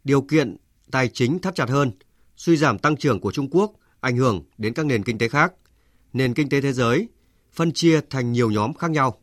điều 0.04 0.22
kiện 0.22 0.58
tài 0.92 1.08
chính 1.08 1.40
thắt 1.40 1.56
chặt 1.56 1.70
hơn, 1.70 1.92
suy 2.36 2.58
giảm 2.58 2.80
tăng 2.80 2.98
trưởng 2.98 3.20
của 3.20 3.32
Trung 3.32 3.50
Quốc 3.52 3.72
ảnh 4.00 4.18
hưởng 4.18 4.44
đến 4.58 4.74
các 4.74 4.86
nền 4.86 5.04
kinh 5.04 5.18
tế 5.18 5.28
khác. 5.28 5.54
Nền 6.14 6.34
kinh 6.34 6.50
tế 6.50 6.62
thế 6.62 6.74
giới 6.74 7.08
phân 7.54 7.72
chia 7.72 8.02
thành 8.10 8.32
nhiều 8.32 8.52
nhóm 8.52 8.74
khác 8.74 8.92
nhau. 8.92 9.22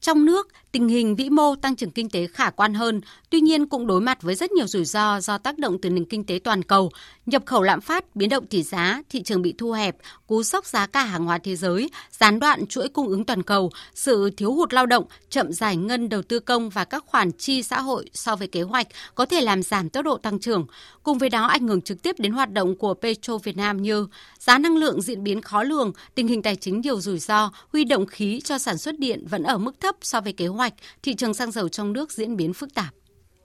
Trong 0.00 0.24
nước, 0.24 0.48
tình 0.74 0.88
hình 0.88 1.16
vĩ 1.16 1.30
mô 1.30 1.54
tăng 1.56 1.76
trưởng 1.76 1.90
kinh 1.90 2.08
tế 2.08 2.26
khả 2.26 2.50
quan 2.50 2.74
hơn, 2.74 3.00
tuy 3.30 3.40
nhiên 3.40 3.66
cũng 3.66 3.86
đối 3.86 4.00
mặt 4.00 4.22
với 4.22 4.34
rất 4.34 4.52
nhiều 4.52 4.66
rủi 4.66 4.84
ro 4.84 5.20
do 5.20 5.38
tác 5.38 5.58
động 5.58 5.78
từ 5.82 5.90
nền 5.90 6.04
kinh 6.04 6.24
tế 6.24 6.38
toàn 6.44 6.62
cầu, 6.62 6.90
nhập 7.26 7.42
khẩu 7.46 7.62
lạm 7.62 7.80
phát, 7.80 8.16
biến 8.16 8.28
động 8.28 8.46
tỷ 8.46 8.62
giá, 8.62 9.02
thị 9.10 9.22
trường 9.22 9.42
bị 9.42 9.54
thu 9.58 9.72
hẹp, 9.72 9.96
cú 10.26 10.42
sốc 10.42 10.66
giá 10.66 10.86
cả 10.86 11.04
hàng 11.04 11.24
hóa 11.24 11.38
thế 11.38 11.56
giới, 11.56 11.90
gián 12.10 12.40
đoạn 12.40 12.66
chuỗi 12.66 12.88
cung 12.88 13.08
ứng 13.08 13.24
toàn 13.24 13.42
cầu, 13.42 13.70
sự 13.94 14.30
thiếu 14.36 14.52
hụt 14.52 14.72
lao 14.72 14.86
động, 14.86 15.04
chậm 15.30 15.52
giải 15.52 15.76
ngân 15.76 16.08
đầu 16.08 16.22
tư 16.22 16.40
công 16.40 16.70
và 16.70 16.84
các 16.84 17.04
khoản 17.06 17.32
chi 17.32 17.62
xã 17.62 17.80
hội 17.80 18.10
so 18.14 18.36
với 18.36 18.48
kế 18.48 18.62
hoạch 18.62 18.86
có 19.14 19.26
thể 19.26 19.40
làm 19.40 19.62
giảm 19.62 19.88
tốc 19.88 20.04
độ 20.04 20.16
tăng 20.16 20.38
trưởng. 20.38 20.66
Cùng 21.02 21.18
với 21.18 21.30
đó 21.30 21.46
ảnh 21.46 21.68
hưởng 21.68 21.80
trực 21.80 22.02
tiếp 22.02 22.18
đến 22.18 22.32
hoạt 22.32 22.52
động 22.52 22.76
của 22.76 22.94
Petro 22.94 23.38
Việt 23.38 23.56
Nam 23.56 23.82
như 23.82 24.06
giá 24.38 24.58
năng 24.58 24.76
lượng 24.76 25.02
diễn 25.02 25.24
biến 25.24 25.40
khó 25.42 25.62
lường, 25.62 25.92
tình 26.14 26.28
hình 26.28 26.42
tài 26.42 26.56
chính 26.56 26.80
nhiều 26.80 27.00
rủi 27.00 27.18
ro, 27.18 27.52
huy 27.72 27.84
động 27.84 28.06
khí 28.06 28.40
cho 28.44 28.58
sản 28.58 28.78
xuất 28.78 28.98
điện 28.98 29.26
vẫn 29.30 29.42
ở 29.42 29.58
mức 29.58 29.80
thấp 29.80 29.96
so 30.00 30.20
với 30.20 30.32
kế 30.32 30.46
hoạch, 30.46 30.63
thị 31.02 31.14
trường 31.14 31.34
xăng 31.34 31.50
dầu 31.50 31.68
trong 31.68 31.92
nước 31.92 32.12
diễn 32.12 32.36
biến 32.36 32.52
phức 32.52 32.74
tạp. 32.74 32.94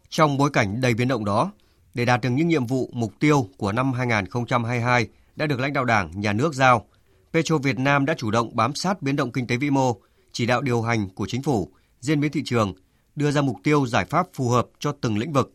Trong 0.09 0.37
bối 0.37 0.49
cảnh 0.53 0.81
đầy 0.81 0.93
biến 0.93 1.07
động 1.07 1.25
đó, 1.25 1.51
để 1.93 2.05
đạt 2.05 2.21
được 2.21 2.29
những 2.29 2.47
nhiệm 2.47 2.65
vụ 2.65 2.89
mục 2.93 3.13
tiêu 3.19 3.49
của 3.57 3.71
năm 3.71 3.93
2022 3.93 5.07
đã 5.35 5.45
được 5.45 5.59
lãnh 5.59 5.73
đạo 5.73 5.85
Đảng, 5.85 6.11
Nhà 6.21 6.33
nước 6.33 6.53
giao, 6.53 6.85
Petro 7.33 7.57
Việt 7.57 7.79
Nam 7.79 8.05
đã 8.05 8.13
chủ 8.17 8.31
động 8.31 8.55
bám 8.55 8.75
sát 8.75 9.01
biến 9.01 9.15
động 9.15 9.31
kinh 9.31 9.47
tế 9.47 9.57
vĩ 9.57 9.69
mô, 9.69 9.95
chỉ 10.31 10.45
đạo 10.45 10.61
điều 10.61 10.81
hành 10.81 11.09
của 11.09 11.25
chính 11.27 11.43
phủ, 11.43 11.71
diễn 11.99 12.19
biến 12.19 12.31
thị 12.31 12.41
trường, 12.45 12.73
đưa 13.15 13.31
ra 13.31 13.41
mục 13.41 13.57
tiêu 13.63 13.87
giải 13.87 14.05
pháp 14.05 14.27
phù 14.33 14.49
hợp 14.49 14.67
cho 14.79 14.91
từng 15.01 15.17
lĩnh 15.17 15.33
vực. 15.33 15.53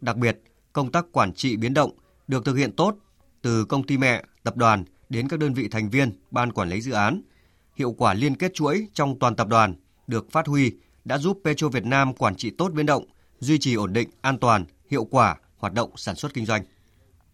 Đặc 0.00 0.16
biệt, 0.16 0.38
công 0.72 0.92
tác 0.92 1.04
quản 1.12 1.32
trị 1.32 1.56
biến 1.56 1.74
động 1.74 1.90
được 2.28 2.44
thực 2.44 2.54
hiện 2.54 2.72
tốt 2.72 2.94
từ 3.42 3.64
công 3.64 3.86
ty 3.86 3.98
mẹ, 3.98 4.24
tập 4.42 4.56
đoàn 4.56 4.84
đến 5.08 5.28
các 5.28 5.38
đơn 5.38 5.54
vị 5.54 5.68
thành 5.68 5.90
viên, 5.90 6.12
ban 6.30 6.52
quản 6.52 6.68
lý 6.68 6.80
dự 6.80 6.92
án. 6.92 7.22
Hiệu 7.76 7.92
quả 7.92 8.14
liên 8.14 8.36
kết 8.36 8.54
chuỗi 8.54 8.86
trong 8.92 9.18
toàn 9.18 9.36
tập 9.36 9.48
đoàn 9.48 9.74
được 10.06 10.30
phát 10.30 10.46
huy 10.46 10.72
đã 11.04 11.18
giúp 11.18 11.40
Petro 11.44 11.68
Việt 11.68 11.84
Nam 11.84 12.14
quản 12.14 12.36
trị 12.36 12.50
tốt 12.50 12.72
biến 12.72 12.86
động, 12.86 13.04
duy 13.40 13.58
trì 13.58 13.74
ổn 13.74 13.92
định, 13.92 14.08
an 14.20 14.38
toàn, 14.38 14.64
hiệu 14.90 15.04
quả 15.04 15.36
hoạt 15.56 15.72
động 15.72 15.90
sản 15.96 16.16
xuất 16.16 16.34
kinh 16.34 16.46
doanh. 16.46 16.64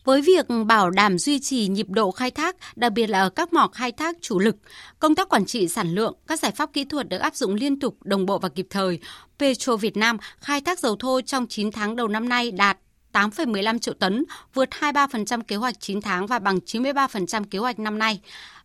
Với 0.05 0.23
việc 0.23 0.47
bảo 0.67 0.91
đảm 0.91 1.19
duy 1.19 1.41
trì 1.41 1.69
nhịp 1.69 1.87
độ 1.89 2.11
khai 2.11 2.31
thác, 2.31 2.57
đặc 2.77 2.93
biệt 2.93 3.07
là 3.07 3.21
ở 3.21 3.31
các 3.31 3.53
mỏ 3.53 3.69
khai 3.73 3.93
thác 3.93 4.17
chủ 4.21 4.39
lực, 4.39 4.57
công 4.99 5.15
tác 5.15 5.29
quản 5.29 5.45
trị 5.45 5.69
sản 5.69 5.95
lượng, 5.95 6.15
các 6.27 6.41
giải 6.41 6.53
pháp 6.53 6.73
kỹ 6.73 6.85
thuật 6.85 7.09
được 7.09 7.19
áp 7.19 7.35
dụng 7.35 7.55
liên 7.55 7.81
tục, 7.81 7.97
đồng 8.03 8.27
bộ 8.27 8.39
và 8.39 8.49
kịp 8.49 8.67
thời. 8.71 8.99
Petro 9.39 9.77
Việt 9.77 9.97
Nam 9.97 10.17
khai 10.39 10.61
thác 10.61 10.79
dầu 10.79 10.97
thô 10.97 11.21
trong 11.21 11.47
9 11.47 11.71
tháng 11.71 11.97
đầu 11.97 12.09
năm 12.09 12.29
nay 12.29 12.51
đạt 12.51 12.79
8,15 13.13 13.79
triệu 13.79 13.95
tấn, 13.95 14.25
vượt 14.55 14.69
23% 14.81 15.43
kế 15.43 15.57
hoạch 15.57 15.81
9 15.81 16.01
tháng 16.01 16.27
và 16.27 16.39
bằng 16.39 16.59
93% 16.67 17.45
kế 17.45 17.59
hoạch 17.59 17.79
năm 17.79 17.99
nay 17.99 18.21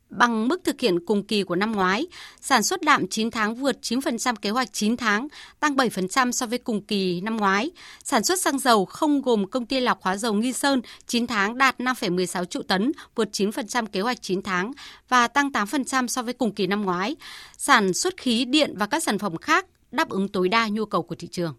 bằng 0.09 0.47
mức 0.47 0.61
thực 0.63 0.81
hiện 0.81 1.05
cùng 1.05 1.23
kỳ 1.23 1.43
của 1.43 1.55
năm 1.55 1.71
ngoái. 1.71 2.07
Sản 2.41 2.63
xuất 2.63 2.81
đạm 2.81 3.07
9 3.07 3.31
tháng 3.31 3.55
vượt 3.55 3.77
9% 3.81 4.35
kế 4.35 4.49
hoạch 4.49 4.73
9 4.73 4.97
tháng, 4.97 5.27
tăng 5.59 5.75
7% 5.75 6.31
so 6.31 6.45
với 6.45 6.57
cùng 6.57 6.81
kỳ 6.81 7.21
năm 7.21 7.37
ngoái. 7.37 7.71
Sản 8.03 8.23
xuất 8.23 8.41
xăng 8.41 8.59
dầu 8.59 8.85
không 8.85 9.21
gồm 9.21 9.49
công 9.49 9.65
ty 9.65 9.79
lọc 9.79 10.01
hóa 10.01 10.17
dầu 10.17 10.33
Nghi 10.33 10.53
Sơn 10.53 10.81
9 11.07 11.27
tháng 11.27 11.57
đạt 11.57 11.79
5,16 11.79 12.45
triệu 12.45 12.63
tấn, 12.63 12.91
vượt 13.15 13.29
9% 13.31 13.85
kế 13.85 14.01
hoạch 14.01 14.21
9 14.21 14.41
tháng 14.41 14.71
và 15.09 15.27
tăng 15.27 15.49
8% 15.49 16.07
so 16.07 16.21
với 16.21 16.33
cùng 16.33 16.55
kỳ 16.55 16.67
năm 16.67 16.81
ngoái. 16.81 17.15
Sản 17.57 17.93
xuất 17.93 18.17
khí 18.17 18.45
điện 18.45 18.73
và 18.77 18.87
các 18.87 19.03
sản 19.03 19.19
phẩm 19.19 19.37
khác 19.37 19.65
đáp 19.91 20.09
ứng 20.09 20.27
tối 20.27 20.49
đa 20.49 20.67
nhu 20.67 20.85
cầu 20.85 21.03
của 21.03 21.15
thị 21.15 21.27
trường. 21.27 21.53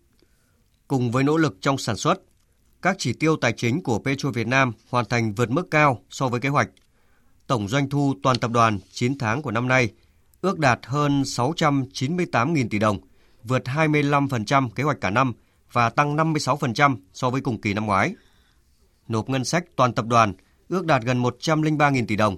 Cùng 0.88 1.10
với 1.10 1.24
nỗ 1.24 1.36
lực 1.36 1.56
trong 1.60 1.78
sản 1.78 1.96
xuất, 1.96 2.14
các 2.82 2.96
chỉ 2.98 3.12
tiêu 3.12 3.36
tài 3.36 3.52
chính 3.52 3.82
của 3.82 3.98
Petro 3.98 4.30
Việt 4.30 4.46
Nam 4.46 4.72
hoàn 4.90 5.04
thành 5.04 5.34
vượt 5.34 5.50
mức 5.50 5.70
cao 5.70 6.04
so 6.10 6.28
với 6.28 6.40
kế 6.40 6.48
hoạch 6.48 6.68
tổng 7.46 7.68
doanh 7.68 7.90
thu 7.90 8.14
toàn 8.22 8.38
tập 8.38 8.50
đoàn 8.50 8.78
9 8.90 9.18
tháng 9.18 9.42
của 9.42 9.50
năm 9.50 9.68
nay 9.68 9.92
ước 10.40 10.58
đạt 10.58 10.80
hơn 10.86 11.22
698.000 11.22 12.68
tỷ 12.68 12.78
đồng, 12.78 12.98
vượt 13.44 13.62
25% 13.64 14.68
kế 14.70 14.82
hoạch 14.82 15.00
cả 15.00 15.10
năm 15.10 15.32
và 15.72 15.90
tăng 15.90 16.16
56% 16.16 16.96
so 17.12 17.30
với 17.30 17.40
cùng 17.40 17.60
kỳ 17.60 17.74
năm 17.74 17.86
ngoái. 17.86 18.14
nộp 19.08 19.28
ngân 19.28 19.44
sách 19.44 19.64
toàn 19.76 19.92
tập 19.92 20.06
đoàn 20.06 20.34
ước 20.68 20.86
đạt 20.86 21.02
gần 21.02 21.22
103.000 21.22 22.06
tỷ 22.06 22.16
đồng, 22.16 22.36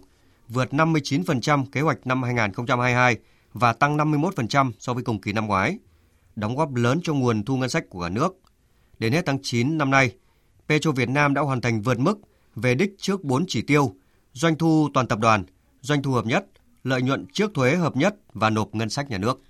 vượt 0.48 0.68
59% 0.70 1.64
kế 1.72 1.80
hoạch 1.80 2.06
năm 2.06 2.22
2022 2.22 3.16
và 3.52 3.72
tăng 3.72 3.96
51% 3.96 4.72
so 4.78 4.94
với 4.94 5.04
cùng 5.04 5.20
kỳ 5.20 5.32
năm 5.32 5.46
ngoái, 5.46 5.78
đóng 6.36 6.56
góp 6.56 6.74
lớn 6.74 7.00
cho 7.02 7.14
nguồn 7.14 7.44
thu 7.44 7.56
ngân 7.56 7.68
sách 7.68 7.84
của 7.90 8.02
cả 8.02 8.08
nước. 8.08 8.40
Đến 8.98 9.12
hết 9.12 9.22
tháng 9.26 9.42
9 9.42 9.78
năm 9.78 9.90
nay, 9.90 10.12
Petro 10.68 10.90
Việt 10.90 11.08
Nam 11.08 11.34
đã 11.34 11.42
hoàn 11.42 11.60
thành 11.60 11.82
vượt 11.82 11.98
mức 11.98 12.18
về 12.56 12.74
đích 12.74 12.94
trước 12.98 13.24
4 13.24 13.44
chỉ 13.48 13.62
tiêu, 13.62 13.94
doanh 14.32 14.58
thu 14.58 14.88
toàn 14.94 15.06
tập 15.06 15.18
đoàn, 15.18 15.44
doanh 15.80 16.02
thu 16.02 16.12
hợp 16.12 16.26
nhất, 16.26 16.46
lợi 16.84 17.02
nhuận 17.02 17.26
trước 17.32 17.50
thuế 17.54 17.76
hợp 17.76 17.96
nhất 17.96 18.14
và 18.32 18.50
nộp 18.50 18.74
ngân 18.74 18.90
sách 18.90 19.10
nhà 19.10 19.18
nước. 19.18 19.40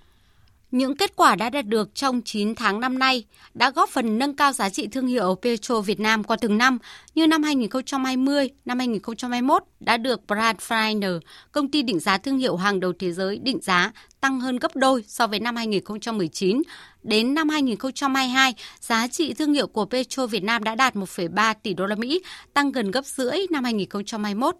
Những 0.70 0.96
kết 0.96 1.16
quả 1.16 1.36
đã 1.36 1.50
đạt 1.50 1.66
được 1.66 1.94
trong 1.94 2.22
9 2.24 2.54
tháng 2.54 2.80
năm 2.80 2.98
nay 2.98 3.24
đã 3.54 3.70
góp 3.70 3.88
phần 3.90 4.18
nâng 4.18 4.36
cao 4.36 4.52
giá 4.52 4.68
trị 4.68 4.86
thương 4.86 5.06
hiệu 5.06 5.36
Petro 5.42 5.80
Việt 5.80 6.00
Nam 6.00 6.24
qua 6.24 6.36
từng 6.40 6.58
năm, 6.58 6.78
như 7.14 7.26
năm 7.26 7.42
2020, 7.42 8.50
năm 8.64 8.78
2021 8.78 9.62
đã 9.80 9.96
được 9.96 10.26
Brand 10.26 10.58
Finance, 10.58 11.20
công 11.52 11.70
ty 11.70 11.82
định 11.82 12.00
giá 12.00 12.18
thương 12.18 12.38
hiệu 12.38 12.56
hàng 12.56 12.80
đầu 12.80 12.92
thế 12.98 13.12
giới 13.12 13.38
định 13.38 13.58
giá 13.62 13.92
tăng 14.20 14.40
hơn 14.40 14.58
gấp 14.58 14.76
đôi 14.76 15.04
so 15.06 15.26
với 15.26 15.40
năm 15.40 15.56
2019. 15.56 16.62
Đến 17.02 17.34
năm 17.34 17.48
2022, 17.48 18.54
giá 18.80 19.08
trị 19.08 19.34
thương 19.34 19.52
hiệu 19.52 19.66
của 19.66 19.84
Petro 19.84 20.26
Việt 20.26 20.42
Nam 20.42 20.64
đã 20.64 20.74
đạt 20.74 20.94
1,3 20.94 21.54
tỷ 21.62 21.74
đô 21.74 21.86
la 21.86 21.96
Mỹ, 21.96 22.22
tăng 22.54 22.72
gần 22.72 22.90
gấp 22.90 23.06
rưỡi 23.06 23.38
năm 23.50 23.64
2021 23.64 24.56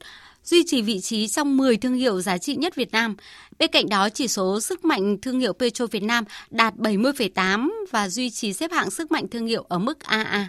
duy 0.51 0.65
trì 0.67 0.83
vị 0.83 1.01
trí 1.01 1.29
trong 1.29 1.57
10 1.57 1.77
thương 1.77 1.95
hiệu 1.95 2.21
giá 2.21 2.39
trị 2.39 2.57
nhất 2.57 2.75
Việt 2.75 2.93
Nam. 2.93 3.17
Bên 3.59 3.71
cạnh 3.71 3.89
đó, 3.89 4.09
chỉ 4.09 4.29
số 4.29 4.61
sức 4.61 4.85
mạnh 4.85 5.17
thương 5.23 5.41
hiệu 5.41 5.53
Petro 5.53 5.87
Việt 5.87 6.03
Nam 6.03 6.25
đạt 6.51 6.75
70,8 6.75 7.71
và 7.91 8.09
duy 8.09 8.31
trì 8.31 8.53
xếp 8.53 8.73
hạng 8.73 8.91
sức 8.91 9.13
mạnh 9.13 9.29
thương 9.29 9.47
hiệu 9.47 9.65
ở 9.69 9.79
mức 9.79 10.01
AA. 10.01 10.49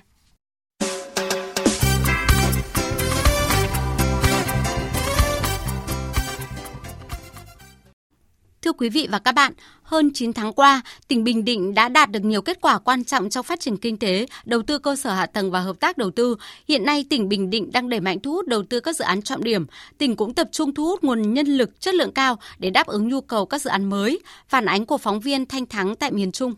Thưa 8.70 8.74
quý 8.74 8.90
vị 8.90 9.08
và 9.12 9.20
các 9.20 9.32
bạn, 9.32 9.54
hơn 9.84 10.12
9 10.14 10.34
tháng 10.34 10.54
qua, 10.54 10.82
tỉnh 11.08 11.24
Bình 11.24 11.46
Định 11.46 11.74
đã 11.74 11.90
đạt 11.90 12.12
được 12.12 12.24
nhiều 12.24 12.42
kết 12.42 12.62
quả 12.62 12.80
quan 12.80 13.04
trọng 13.04 13.30
trong 13.30 13.46
phát 13.46 13.60
triển 13.60 13.78
kinh 13.78 13.98
tế, 13.98 14.26
đầu 14.46 14.62
tư 14.62 14.80
cơ 14.80 14.96
sở 14.96 15.14
hạ 15.14 15.26
tầng 15.26 15.52
và 15.52 15.60
hợp 15.60 15.80
tác 15.80 15.98
đầu 15.98 16.12
tư. 16.12 16.36
Hiện 16.68 16.86
nay, 16.86 17.06
tỉnh 17.10 17.30
Bình 17.30 17.50
Định 17.50 17.72
đang 17.72 17.90
đẩy 17.90 18.00
mạnh 18.00 18.20
thu 18.20 18.32
hút 18.32 18.48
đầu 18.48 18.64
tư 18.64 18.80
các 18.80 18.96
dự 18.96 19.06
án 19.06 19.22
trọng 19.22 19.44
điểm. 19.44 19.66
Tỉnh 19.98 20.16
cũng 20.16 20.34
tập 20.34 20.48
trung 20.52 20.74
thu 20.74 20.86
hút 20.86 21.04
nguồn 21.04 21.34
nhân 21.34 21.48
lực 21.48 21.80
chất 21.80 21.96
lượng 21.96 22.12
cao 22.12 22.38
để 22.60 22.70
đáp 22.70 22.88
ứng 22.88 23.08
nhu 23.08 23.22
cầu 23.22 23.46
các 23.46 23.62
dự 23.62 23.70
án 23.70 23.90
mới. 23.90 24.20
Phản 24.50 24.66
ánh 24.66 24.86
của 24.86 24.98
phóng 24.98 25.20
viên 25.20 25.46
Thanh 25.46 25.66
Thắng 25.66 25.96
tại 25.96 26.12
miền 26.12 26.32
Trung. 26.32 26.54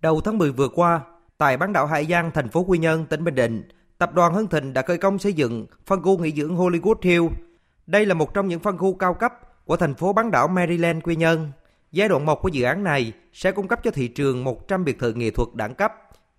Đầu 0.00 0.20
tháng 0.20 0.38
10 0.38 0.52
vừa 0.52 0.68
qua, 0.68 1.00
tại 1.38 1.56
bán 1.56 1.72
đảo 1.72 1.86
Hải 1.86 2.06
Giang, 2.10 2.30
thành 2.34 2.48
phố 2.48 2.64
Quy 2.64 2.78
Nhơn, 2.78 3.06
tỉnh 3.06 3.24
Bình 3.24 3.34
Định, 3.34 3.62
tập 3.98 4.14
đoàn 4.14 4.34
Hưng 4.34 4.48
Thịnh 4.48 4.72
đã 4.72 4.82
khởi 4.82 4.98
công 4.98 5.18
xây 5.18 5.32
dựng 5.32 5.66
phân 5.86 6.02
khu 6.02 6.18
nghỉ 6.18 6.32
dưỡng 6.32 6.56
Hollywood 6.56 6.96
Hill. 7.02 7.24
Đây 7.86 8.06
là 8.06 8.14
một 8.14 8.34
trong 8.34 8.48
những 8.48 8.60
phân 8.60 8.78
khu 8.78 8.94
cao 8.94 9.14
cấp 9.14 9.32
của 9.64 9.76
thành 9.76 9.94
phố 9.94 10.12
bán 10.12 10.30
đảo 10.30 10.48
Maryland 10.48 11.02
Quy 11.02 11.16
Nhơn. 11.16 11.52
Giai 11.92 12.08
đoạn 12.08 12.26
1 12.26 12.42
của 12.42 12.48
dự 12.48 12.62
án 12.62 12.84
này 12.84 13.12
sẽ 13.32 13.52
cung 13.52 13.68
cấp 13.68 13.80
cho 13.84 13.90
thị 13.90 14.08
trường 14.08 14.44
100 14.44 14.84
biệt 14.84 14.98
thự 14.98 15.12
nghệ 15.12 15.30
thuật 15.30 15.48
đẳng 15.54 15.74
cấp, 15.74 15.92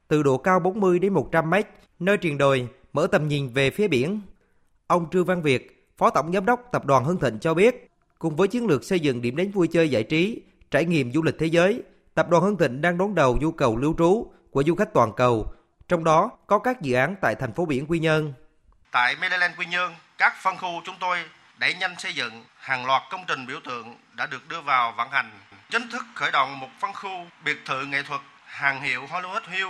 từ 0.07 0.23
độ 0.23 0.37
cao 0.37 0.59
40 0.59 0.99
đến 0.99 1.13
100 1.13 1.49
mét, 1.49 1.67
nơi 1.99 2.17
triền 2.17 2.37
đồi, 2.37 2.67
mở 2.93 3.07
tầm 3.11 3.27
nhìn 3.27 3.49
về 3.53 3.69
phía 3.69 3.87
biển. 3.87 4.21
Ông 4.87 5.09
Trương 5.11 5.25
Văn 5.25 5.41
Việt, 5.41 5.93
Phó 5.97 6.09
Tổng 6.09 6.33
Giám 6.33 6.45
đốc 6.45 6.69
Tập 6.71 6.85
đoàn 6.85 7.05
Hưng 7.05 7.19
Thịnh 7.19 7.39
cho 7.39 7.53
biết, 7.53 7.91
cùng 8.19 8.35
với 8.35 8.47
chiến 8.47 8.67
lược 8.67 8.83
xây 8.83 8.99
dựng 8.99 9.21
điểm 9.21 9.35
đến 9.35 9.51
vui 9.51 9.67
chơi 9.67 9.89
giải 9.89 10.03
trí, 10.03 10.41
trải 10.71 10.85
nghiệm 10.85 11.11
du 11.11 11.21
lịch 11.21 11.35
thế 11.39 11.45
giới, 11.45 11.83
Tập 12.13 12.29
đoàn 12.29 12.43
Hưng 12.43 12.57
Thịnh 12.57 12.81
đang 12.81 12.97
đón 12.97 13.15
đầu 13.15 13.37
nhu 13.41 13.51
cầu 13.51 13.77
lưu 13.77 13.95
trú 13.97 14.31
của 14.51 14.63
du 14.63 14.75
khách 14.75 14.93
toàn 14.93 15.11
cầu, 15.15 15.53
trong 15.87 16.03
đó 16.03 16.31
có 16.47 16.59
các 16.59 16.81
dự 16.81 16.93
án 16.93 17.15
tại 17.21 17.35
thành 17.35 17.53
phố 17.53 17.65
biển 17.65 17.85
Quy 17.87 17.99
Nhơn. 17.99 18.33
Tại 18.91 19.15
Maryland 19.21 19.53
Quy 19.59 19.65
Nhơn, 19.65 19.93
các 20.17 20.33
phân 20.43 20.57
khu 20.57 20.81
chúng 20.85 20.95
tôi 20.99 21.17
đẩy 21.57 21.74
nhanh 21.74 21.95
xây 21.98 22.13
dựng, 22.13 22.43
hàng 22.57 22.86
loạt 22.86 23.03
công 23.12 23.25
trình 23.27 23.48
biểu 23.48 23.60
tượng 23.65 23.98
đã 24.13 24.25
được 24.25 24.50
đưa 24.50 24.62
vào 24.62 24.93
vận 24.98 25.10
hành. 25.10 25.31
Chính 25.69 25.89
thức 25.91 26.03
khởi 26.15 26.31
động 26.31 26.60
một 26.60 26.69
phân 26.79 26.93
khu 26.93 27.25
biệt 27.45 27.57
thự 27.65 27.86
nghệ 27.86 28.03
thuật 28.03 28.22
hàng 28.45 28.81
hiệu 28.81 29.05
Hollywood 29.05 29.41
Hill. 29.50 29.67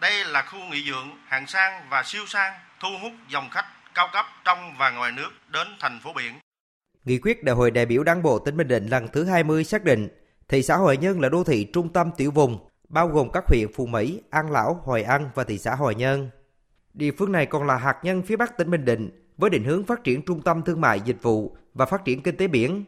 Đây 0.00 0.24
là 0.24 0.42
khu 0.42 0.58
nghỉ 0.58 0.84
dưỡng 0.90 1.10
hàng 1.26 1.46
sang 1.46 1.86
và 1.90 2.02
siêu 2.02 2.26
sang, 2.26 2.52
thu 2.80 2.88
hút 3.02 3.12
dòng 3.28 3.50
khách 3.50 3.66
cao 3.94 4.08
cấp 4.12 4.26
trong 4.44 4.74
và 4.78 4.90
ngoài 4.90 5.12
nước 5.12 5.30
đến 5.48 5.68
thành 5.80 6.00
phố 6.04 6.12
biển. 6.12 6.34
Nghị 7.04 7.18
quyết 7.18 7.44
Đại 7.44 7.56
hội 7.56 7.70
đại 7.70 7.86
biểu 7.86 8.02
Đảng 8.02 8.22
bộ 8.22 8.38
tỉnh 8.38 8.56
Bình 8.56 8.68
Định 8.68 8.86
lần 8.86 9.08
thứ 9.08 9.24
20 9.24 9.64
xác 9.64 9.84
định 9.84 10.08
thị 10.48 10.62
xã 10.62 10.76
Hội 10.76 10.96
Nhân 10.96 11.20
là 11.20 11.28
đô 11.28 11.44
thị 11.44 11.70
trung 11.72 11.92
tâm 11.92 12.10
tiểu 12.16 12.30
vùng, 12.30 12.68
bao 12.88 13.08
gồm 13.08 13.28
các 13.32 13.44
huyện 13.46 13.72
Phú 13.74 13.86
Mỹ, 13.86 14.20
An 14.30 14.50
Lão, 14.50 14.82
Hội 14.84 15.02
An 15.02 15.30
và 15.34 15.44
thị 15.44 15.58
xã 15.58 15.74
Hội 15.74 15.94
Nhân. 15.94 16.30
Địa 16.94 17.10
phương 17.18 17.32
này 17.32 17.46
còn 17.46 17.66
là 17.66 17.76
hạt 17.76 17.96
nhân 18.02 18.22
phía 18.22 18.36
Bắc 18.36 18.56
tỉnh 18.56 18.70
Bình 18.70 18.84
Định, 18.84 19.27
với 19.38 19.50
định 19.50 19.64
hướng 19.64 19.84
phát 19.84 20.04
triển 20.04 20.22
trung 20.22 20.42
tâm 20.42 20.62
thương 20.62 20.80
mại 20.80 21.00
dịch 21.00 21.22
vụ 21.22 21.56
và 21.74 21.86
phát 21.86 22.04
triển 22.04 22.22
kinh 22.22 22.36
tế 22.36 22.46
biển. 22.46 22.84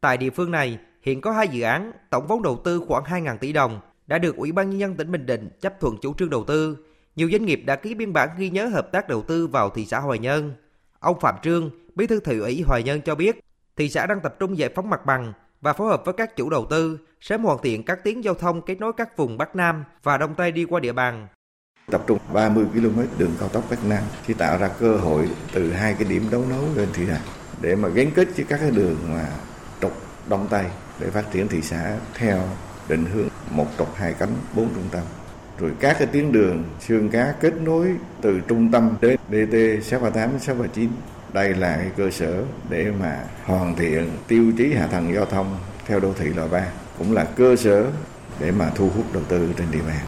Tại 0.00 0.16
địa 0.16 0.30
phương 0.30 0.50
này, 0.50 0.78
hiện 1.02 1.20
có 1.20 1.32
hai 1.32 1.48
dự 1.48 1.62
án, 1.62 1.92
tổng 2.10 2.26
vốn 2.26 2.42
đầu 2.42 2.60
tư 2.64 2.82
khoảng 2.88 3.04
2.000 3.04 3.38
tỷ 3.38 3.52
đồng, 3.52 3.80
đã 4.06 4.18
được 4.18 4.36
Ủy 4.36 4.52
ban 4.52 4.70
Nhân 4.70 4.80
dân 4.80 4.96
tỉnh 4.96 5.12
Bình 5.12 5.26
Định 5.26 5.48
chấp 5.60 5.80
thuận 5.80 5.96
chủ 6.02 6.14
trương 6.14 6.30
đầu 6.30 6.44
tư. 6.44 6.76
Nhiều 7.16 7.30
doanh 7.32 7.44
nghiệp 7.44 7.62
đã 7.66 7.76
ký 7.76 7.94
biên 7.94 8.12
bản 8.12 8.28
ghi 8.38 8.50
nhớ 8.50 8.66
hợp 8.66 8.92
tác 8.92 9.08
đầu 9.08 9.22
tư 9.22 9.46
vào 9.46 9.70
thị 9.70 9.86
xã 9.86 9.98
Hoài 9.98 10.18
Nhơn. 10.18 10.52
Ông 10.98 11.20
Phạm 11.20 11.34
Trương, 11.42 11.70
Bí 11.94 12.06
thư 12.06 12.20
thị 12.20 12.38
ủy 12.38 12.62
Hoài 12.66 12.82
Nhơn 12.82 13.00
cho 13.00 13.14
biết, 13.14 13.40
thị 13.76 13.88
xã 13.88 14.06
đang 14.06 14.20
tập 14.20 14.34
trung 14.38 14.58
giải 14.58 14.70
phóng 14.74 14.90
mặt 14.90 15.06
bằng 15.06 15.32
và 15.60 15.72
phối 15.72 15.88
hợp 15.88 16.02
với 16.04 16.14
các 16.14 16.36
chủ 16.36 16.50
đầu 16.50 16.66
tư 16.70 16.98
sớm 17.20 17.44
hoàn 17.44 17.58
thiện 17.62 17.82
các 17.82 18.04
tuyến 18.04 18.20
giao 18.20 18.34
thông 18.34 18.62
kết 18.62 18.80
nối 18.80 18.92
các 18.92 19.16
vùng 19.16 19.38
Bắc 19.38 19.56
Nam 19.56 19.84
và 20.02 20.18
Đông 20.18 20.34
Tây 20.34 20.52
đi 20.52 20.64
qua 20.64 20.80
địa 20.80 20.92
bàn 20.92 21.28
tập 21.90 22.04
trung 22.06 22.18
30 22.32 22.64
km 22.72 23.00
đường 23.18 23.34
cao 23.40 23.48
tốc 23.48 23.64
Bắc 23.70 23.84
Nam, 23.84 24.02
thì 24.26 24.34
tạo 24.34 24.58
ra 24.58 24.68
cơ 24.68 24.96
hội 24.96 25.28
từ 25.54 25.72
hai 25.72 25.94
cái 25.94 26.08
điểm 26.08 26.26
đấu 26.30 26.44
nối 26.50 26.64
lên 26.74 26.88
thị 26.92 27.02
xã 27.08 27.18
để 27.60 27.76
mà 27.76 27.88
gắn 27.88 28.10
kết 28.10 28.28
với 28.36 28.46
các 28.48 28.60
cái 28.60 28.70
đường 28.70 28.96
mà 29.08 29.26
trục 29.80 29.92
đông 30.28 30.46
tây 30.50 30.64
để 31.00 31.10
phát 31.10 31.32
triển 31.32 31.48
thị 31.48 31.62
xã 31.62 31.96
theo 32.14 32.38
định 32.88 33.04
hướng 33.12 33.28
một 33.50 33.66
trục 33.78 33.94
hai 33.94 34.14
cánh, 34.14 34.34
bốn 34.54 34.68
trung 34.74 34.88
tâm. 34.90 35.02
Rồi 35.58 35.70
các 35.80 35.96
cái 35.98 36.06
tuyến 36.06 36.32
đường, 36.32 36.64
xương 36.80 37.08
cá 37.08 37.34
kết 37.40 37.54
nối 37.60 37.88
từ 38.20 38.40
trung 38.48 38.72
tâm 38.72 38.96
đến 39.00 39.18
DT 39.28 39.86
638 39.86 40.38
639 40.38 40.90
đây 41.32 41.54
là 41.54 41.76
cái 41.76 41.90
cơ 41.96 42.10
sở 42.10 42.42
để 42.70 42.92
mà 43.00 43.24
hoàn 43.44 43.76
thiện 43.76 44.10
tiêu 44.28 44.52
chí 44.58 44.72
hạ 44.72 44.86
tầng 44.86 45.14
giao 45.14 45.26
thông 45.26 45.58
theo 45.86 46.00
đô 46.00 46.12
thị 46.12 46.26
loại 46.26 46.48
3 46.48 46.66
cũng 46.98 47.12
là 47.12 47.24
cơ 47.24 47.56
sở 47.56 47.86
để 48.40 48.50
mà 48.50 48.70
thu 48.74 48.90
hút 48.96 49.04
đầu 49.12 49.22
tư 49.28 49.48
trên 49.56 49.66
địa 49.70 49.82
bàn. 49.88 50.07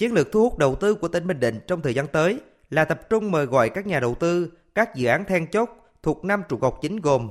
Chiến 0.00 0.12
lược 0.12 0.32
thu 0.32 0.40
hút 0.40 0.58
đầu 0.58 0.74
tư 0.74 0.94
của 0.94 1.08
tỉnh 1.08 1.26
Bình 1.26 1.40
Định 1.40 1.60
trong 1.66 1.80
thời 1.80 1.94
gian 1.94 2.06
tới 2.06 2.40
là 2.70 2.84
tập 2.84 3.10
trung 3.10 3.30
mời 3.30 3.46
gọi 3.46 3.70
các 3.70 3.86
nhà 3.86 4.00
đầu 4.00 4.14
tư, 4.14 4.52
các 4.74 4.94
dự 4.94 5.06
án 5.06 5.24
then 5.24 5.46
chốt 5.46 5.68
thuộc 6.02 6.24
năm 6.24 6.42
trụ 6.48 6.56
cột 6.56 6.74
chính 6.82 7.00
gồm 7.00 7.30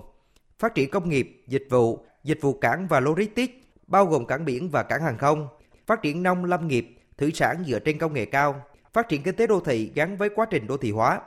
phát 0.59 0.75
triển 0.75 0.89
công 0.89 1.09
nghiệp, 1.09 1.43
dịch 1.47 1.67
vụ, 1.69 2.05
dịch 2.23 2.38
vụ 2.41 2.53
cảng 2.53 2.88
và 2.88 2.99
logistics, 2.99 3.53
bao 3.88 4.05
gồm 4.05 4.25
cảng 4.25 4.45
biển 4.45 4.69
và 4.69 4.83
cảng 4.83 5.01
hàng 5.01 5.17
không, 5.17 5.47
phát 5.88 6.01
triển 6.01 6.23
nông 6.23 6.45
lâm 6.45 6.67
nghiệp, 6.67 6.97
thủy 7.17 7.31
sản 7.35 7.63
dựa 7.67 7.79
trên 7.79 7.97
công 7.97 8.13
nghệ 8.13 8.25
cao, 8.25 8.61
phát 8.93 9.09
triển 9.09 9.23
kinh 9.23 9.35
tế 9.35 9.47
đô 9.47 9.59
thị 9.59 9.91
gắn 9.95 10.17
với 10.17 10.29
quá 10.35 10.45
trình 10.49 10.67
đô 10.67 10.77
thị 10.77 10.91
hóa. 10.91 11.21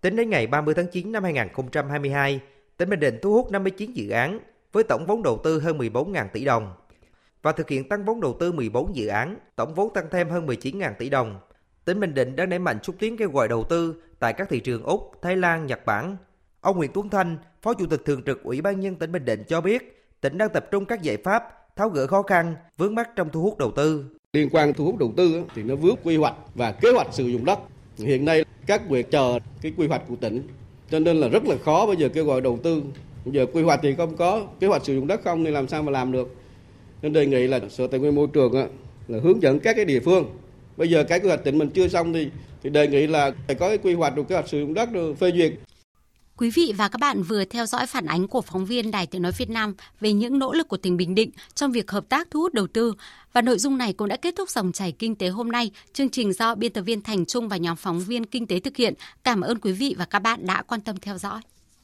Tính 0.00 0.16
đến 0.16 0.30
ngày 0.30 0.46
30 0.46 0.74
tháng 0.74 0.86
9 0.92 1.12
năm 1.12 1.24
2022, 1.24 2.40
tỉnh 2.76 2.90
Bình 2.90 3.00
Định 3.00 3.18
thu 3.22 3.32
hút 3.32 3.50
59 3.50 3.92
dự 3.92 4.10
án 4.10 4.40
với 4.72 4.84
tổng 4.84 5.06
vốn 5.06 5.22
đầu 5.22 5.40
tư 5.44 5.60
hơn 5.60 5.78
14.000 5.78 6.28
tỷ 6.32 6.44
đồng 6.44 6.74
và 7.46 7.52
thực 7.52 7.68
hiện 7.68 7.88
tăng 7.88 8.04
vốn 8.04 8.20
đầu 8.20 8.36
tư 8.40 8.52
14 8.52 8.96
dự 8.96 9.06
án, 9.06 9.36
tổng 9.56 9.74
vốn 9.74 9.92
tăng 9.94 10.06
thêm 10.10 10.30
hơn 10.30 10.46
19.000 10.46 10.92
tỷ 10.98 11.10
đồng. 11.10 11.40
Tỉnh 11.84 12.00
Bình 12.00 12.14
Định 12.14 12.36
đang 12.36 12.48
đẩy 12.48 12.58
mạnh 12.58 12.78
xúc 12.82 12.96
tiến 12.98 13.16
kêu 13.16 13.30
gọi 13.30 13.48
đầu 13.48 13.64
tư 13.64 14.02
tại 14.18 14.32
các 14.32 14.48
thị 14.50 14.60
trường 14.60 14.82
Úc, 14.82 15.12
Thái 15.22 15.36
Lan, 15.36 15.66
Nhật 15.66 15.86
Bản. 15.86 16.16
Ông 16.60 16.76
Nguyễn 16.76 16.90
Tuấn 16.94 17.08
Thanh, 17.08 17.36
Phó 17.62 17.74
Chủ 17.74 17.86
tịch 17.86 18.02
Thường 18.04 18.22
trực 18.22 18.42
Ủy 18.42 18.60
ban 18.60 18.80
nhân 18.80 18.94
tỉnh 18.94 19.12
Bình 19.12 19.24
Định 19.24 19.42
cho 19.48 19.60
biết, 19.60 20.06
tỉnh 20.20 20.38
đang 20.38 20.48
tập 20.48 20.66
trung 20.70 20.84
các 20.84 21.02
giải 21.02 21.16
pháp 21.16 21.42
tháo 21.76 21.88
gỡ 21.88 22.06
khó 22.06 22.22
khăn, 22.22 22.54
vướng 22.76 22.94
mắt 22.94 23.10
trong 23.16 23.28
thu 23.30 23.42
hút 23.42 23.58
đầu 23.58 23.70
tư. 23.70 24.04
Liên 24.32 24.48
quan 24.52 24.72
thu 24.72 24.84
hút 24.84 24.98
đầu 24.98 25.12
tư 25.16 25.42
thì 25.54 25.62
nó 25.62 25.76
vướng 25.76 25.96
quy 26.04 26.16
hoạch 26.16 26.34
và 26.54 26.72
kế 26.72 26.90
hoạch 26.90 27.14
sử 27.14 27.26
dụng 27.26 27.44
đất. 27.44 27.58
Hiện 27.98 28.24
nay 28.24 28.44
các 28.66 28.88
việc 28.88 29.10
chờ 29.10 29.38
cái 29.62 29.72
quy 29.76 29.86
hoạch 29.86 30.02
của 30.08 30.16
tỉnh, 30.16 30.42
cho 30.90 30.98
nên 30.98 31.16
là 31.16 31.28
rất 31.28 31.44
là 31.44 31.56
khó 31.64 31.86
bây 31.86 31.96
giờ 31.96 32.08
kêu 32.08 32.24
gọi 32.24 32.40
đầu 32.40 32.58
tư. 32.62 32.82
Bây 33.24 33.34
giờ 33.34 33.46
quy 33.52 33.62
hoạch 33.62 33.80
thì 33.82 33.94
không 33.94 34.16
có, 34.16 34.46
kế 34.60 34.66
hoạch 34.66 34.84
sử 34.84 34.94
dụng 34.94 35.06
đất 35.06 35.20
không 35.24 35.44
thì 35.44 35.50
làm 35.50 35.68
sao 35.68 35.82
mà 35.82 35.92
làm 35.92 36.12
được 36.12 36.36
nên 37.02 37.12
đề 37.12 37.26
nghị 37.26 37.46
là 37.46 37.60
sở 37.70 37.86
tài 37.86 38.00
nguyên 38.00 38.14
môi 38.14 38.26
trường 38.32 38.54
là 39.08 39.18
hướng 39.22 39.42
dẫn 39.42 39.58
các 39.60 39.76
cái 39.76 39.84
địa 39.84 40.00
phương 40.00 40.24
bây 40.76 40.88
giờ 40.88 41.04
cái 41.04 41.20
quy 41.20 41.28
hoạch 41.28 41.44
tỉnh 41.44 41.58
mình 41.58 41.70
chưa 41.70 41.88
xong 41.88 42.12
thì 42.12 42.28
thì 42.62 42.70
đề 42.70 42.88
nghị 42.88 43.06
là 43.06 43.32
phải 43.46 43.56
có 43.56 43.68
cái 43.68 43.78
quy 43.78 43.94
hoạch 43.94 44.16
được 44.16 44.28
kế 44.28 44.34
hoạch 44.34 44.48
sử 44.48 44.60
dụng 44.60 44.74
đất 44.74 44.92
được 44.92 45.14
phê 45.18 45.32
duyệt 45.36 45.52
Quý 46.36 46.50
vị 46.50 46.74
và 46.76 46.88
các 46.88 47.00
bạn 47.00 47.22
vừa 47.22 47.44
theo 47.44 47.66
dõi 47.66 47.86
phản 47.86 48.06
ánh 48.06 48.28
của 48.28 48.40
phóng 48.40 48.64
viên 48.64 48.90
Đài 48.90 49.06
Tiếng 49.06 49.22
Nói 49.22 49.32
Việt 49.38 49.50
Nam 49.50 49.74
về 50.00 50.12
những 50.12 50.38
nỗ 50.38 50.52
lực 50.52 50.68
của 50.68 50.76
tỉnh 50.76 50.96
Bình 50.96 51.14
Định 51.14 51.30
trong 51.54 51.72
việc 51.72 51.90
hợp 51.90 52.08
tác 52.08 52.28
thu 52.30 52.40
hút 52.40 52.54
đầu 52.54 52.66
tư. 52.66 52.92
Và 53.32 53.42
nội 53.42 53.58
dung 53.58 53.78
này 53.78 53.92
cũng 53.92 54.08
đã 54.08 54.16
kết 54.16 54.34
thúc 54.36 54.50
dòng 54.50 54.72
chảy 54.72 54.92
kinh 54.92 55.14
tế 55.14 55.28
hôm 55.28 55.52
nay. 55.52 55.70
Chương 55.92 56.08
trình 56.08 56.32
do 56.32 56.54
biên 56.54 56.72
tập 56.72 56.82
viên 56.82 57.02
Thành 57.02 57.26
Trung 57.26 57.48
và 57.48 57.56
nhóm 57.56 57.76
phóng 57.76 58.00
viên 58.00 58.26
kinh 58.26 58.46
tế 58.46 58.60
thực 58.60 58.76
hiện. 58.76 58.94
Cảm 59.24 59.40
ơn 59.40 59.58
quý 59.58 59.72
vị 59.72 59.94
và 59.98 60.04
các 60.04 60.18
bạn 60.18 60.46
đã 60.46 60.62
quan 60.62 60.80
tâm 60.80 60.96
theo 60.96 61.18
dõi. 61.18 61.40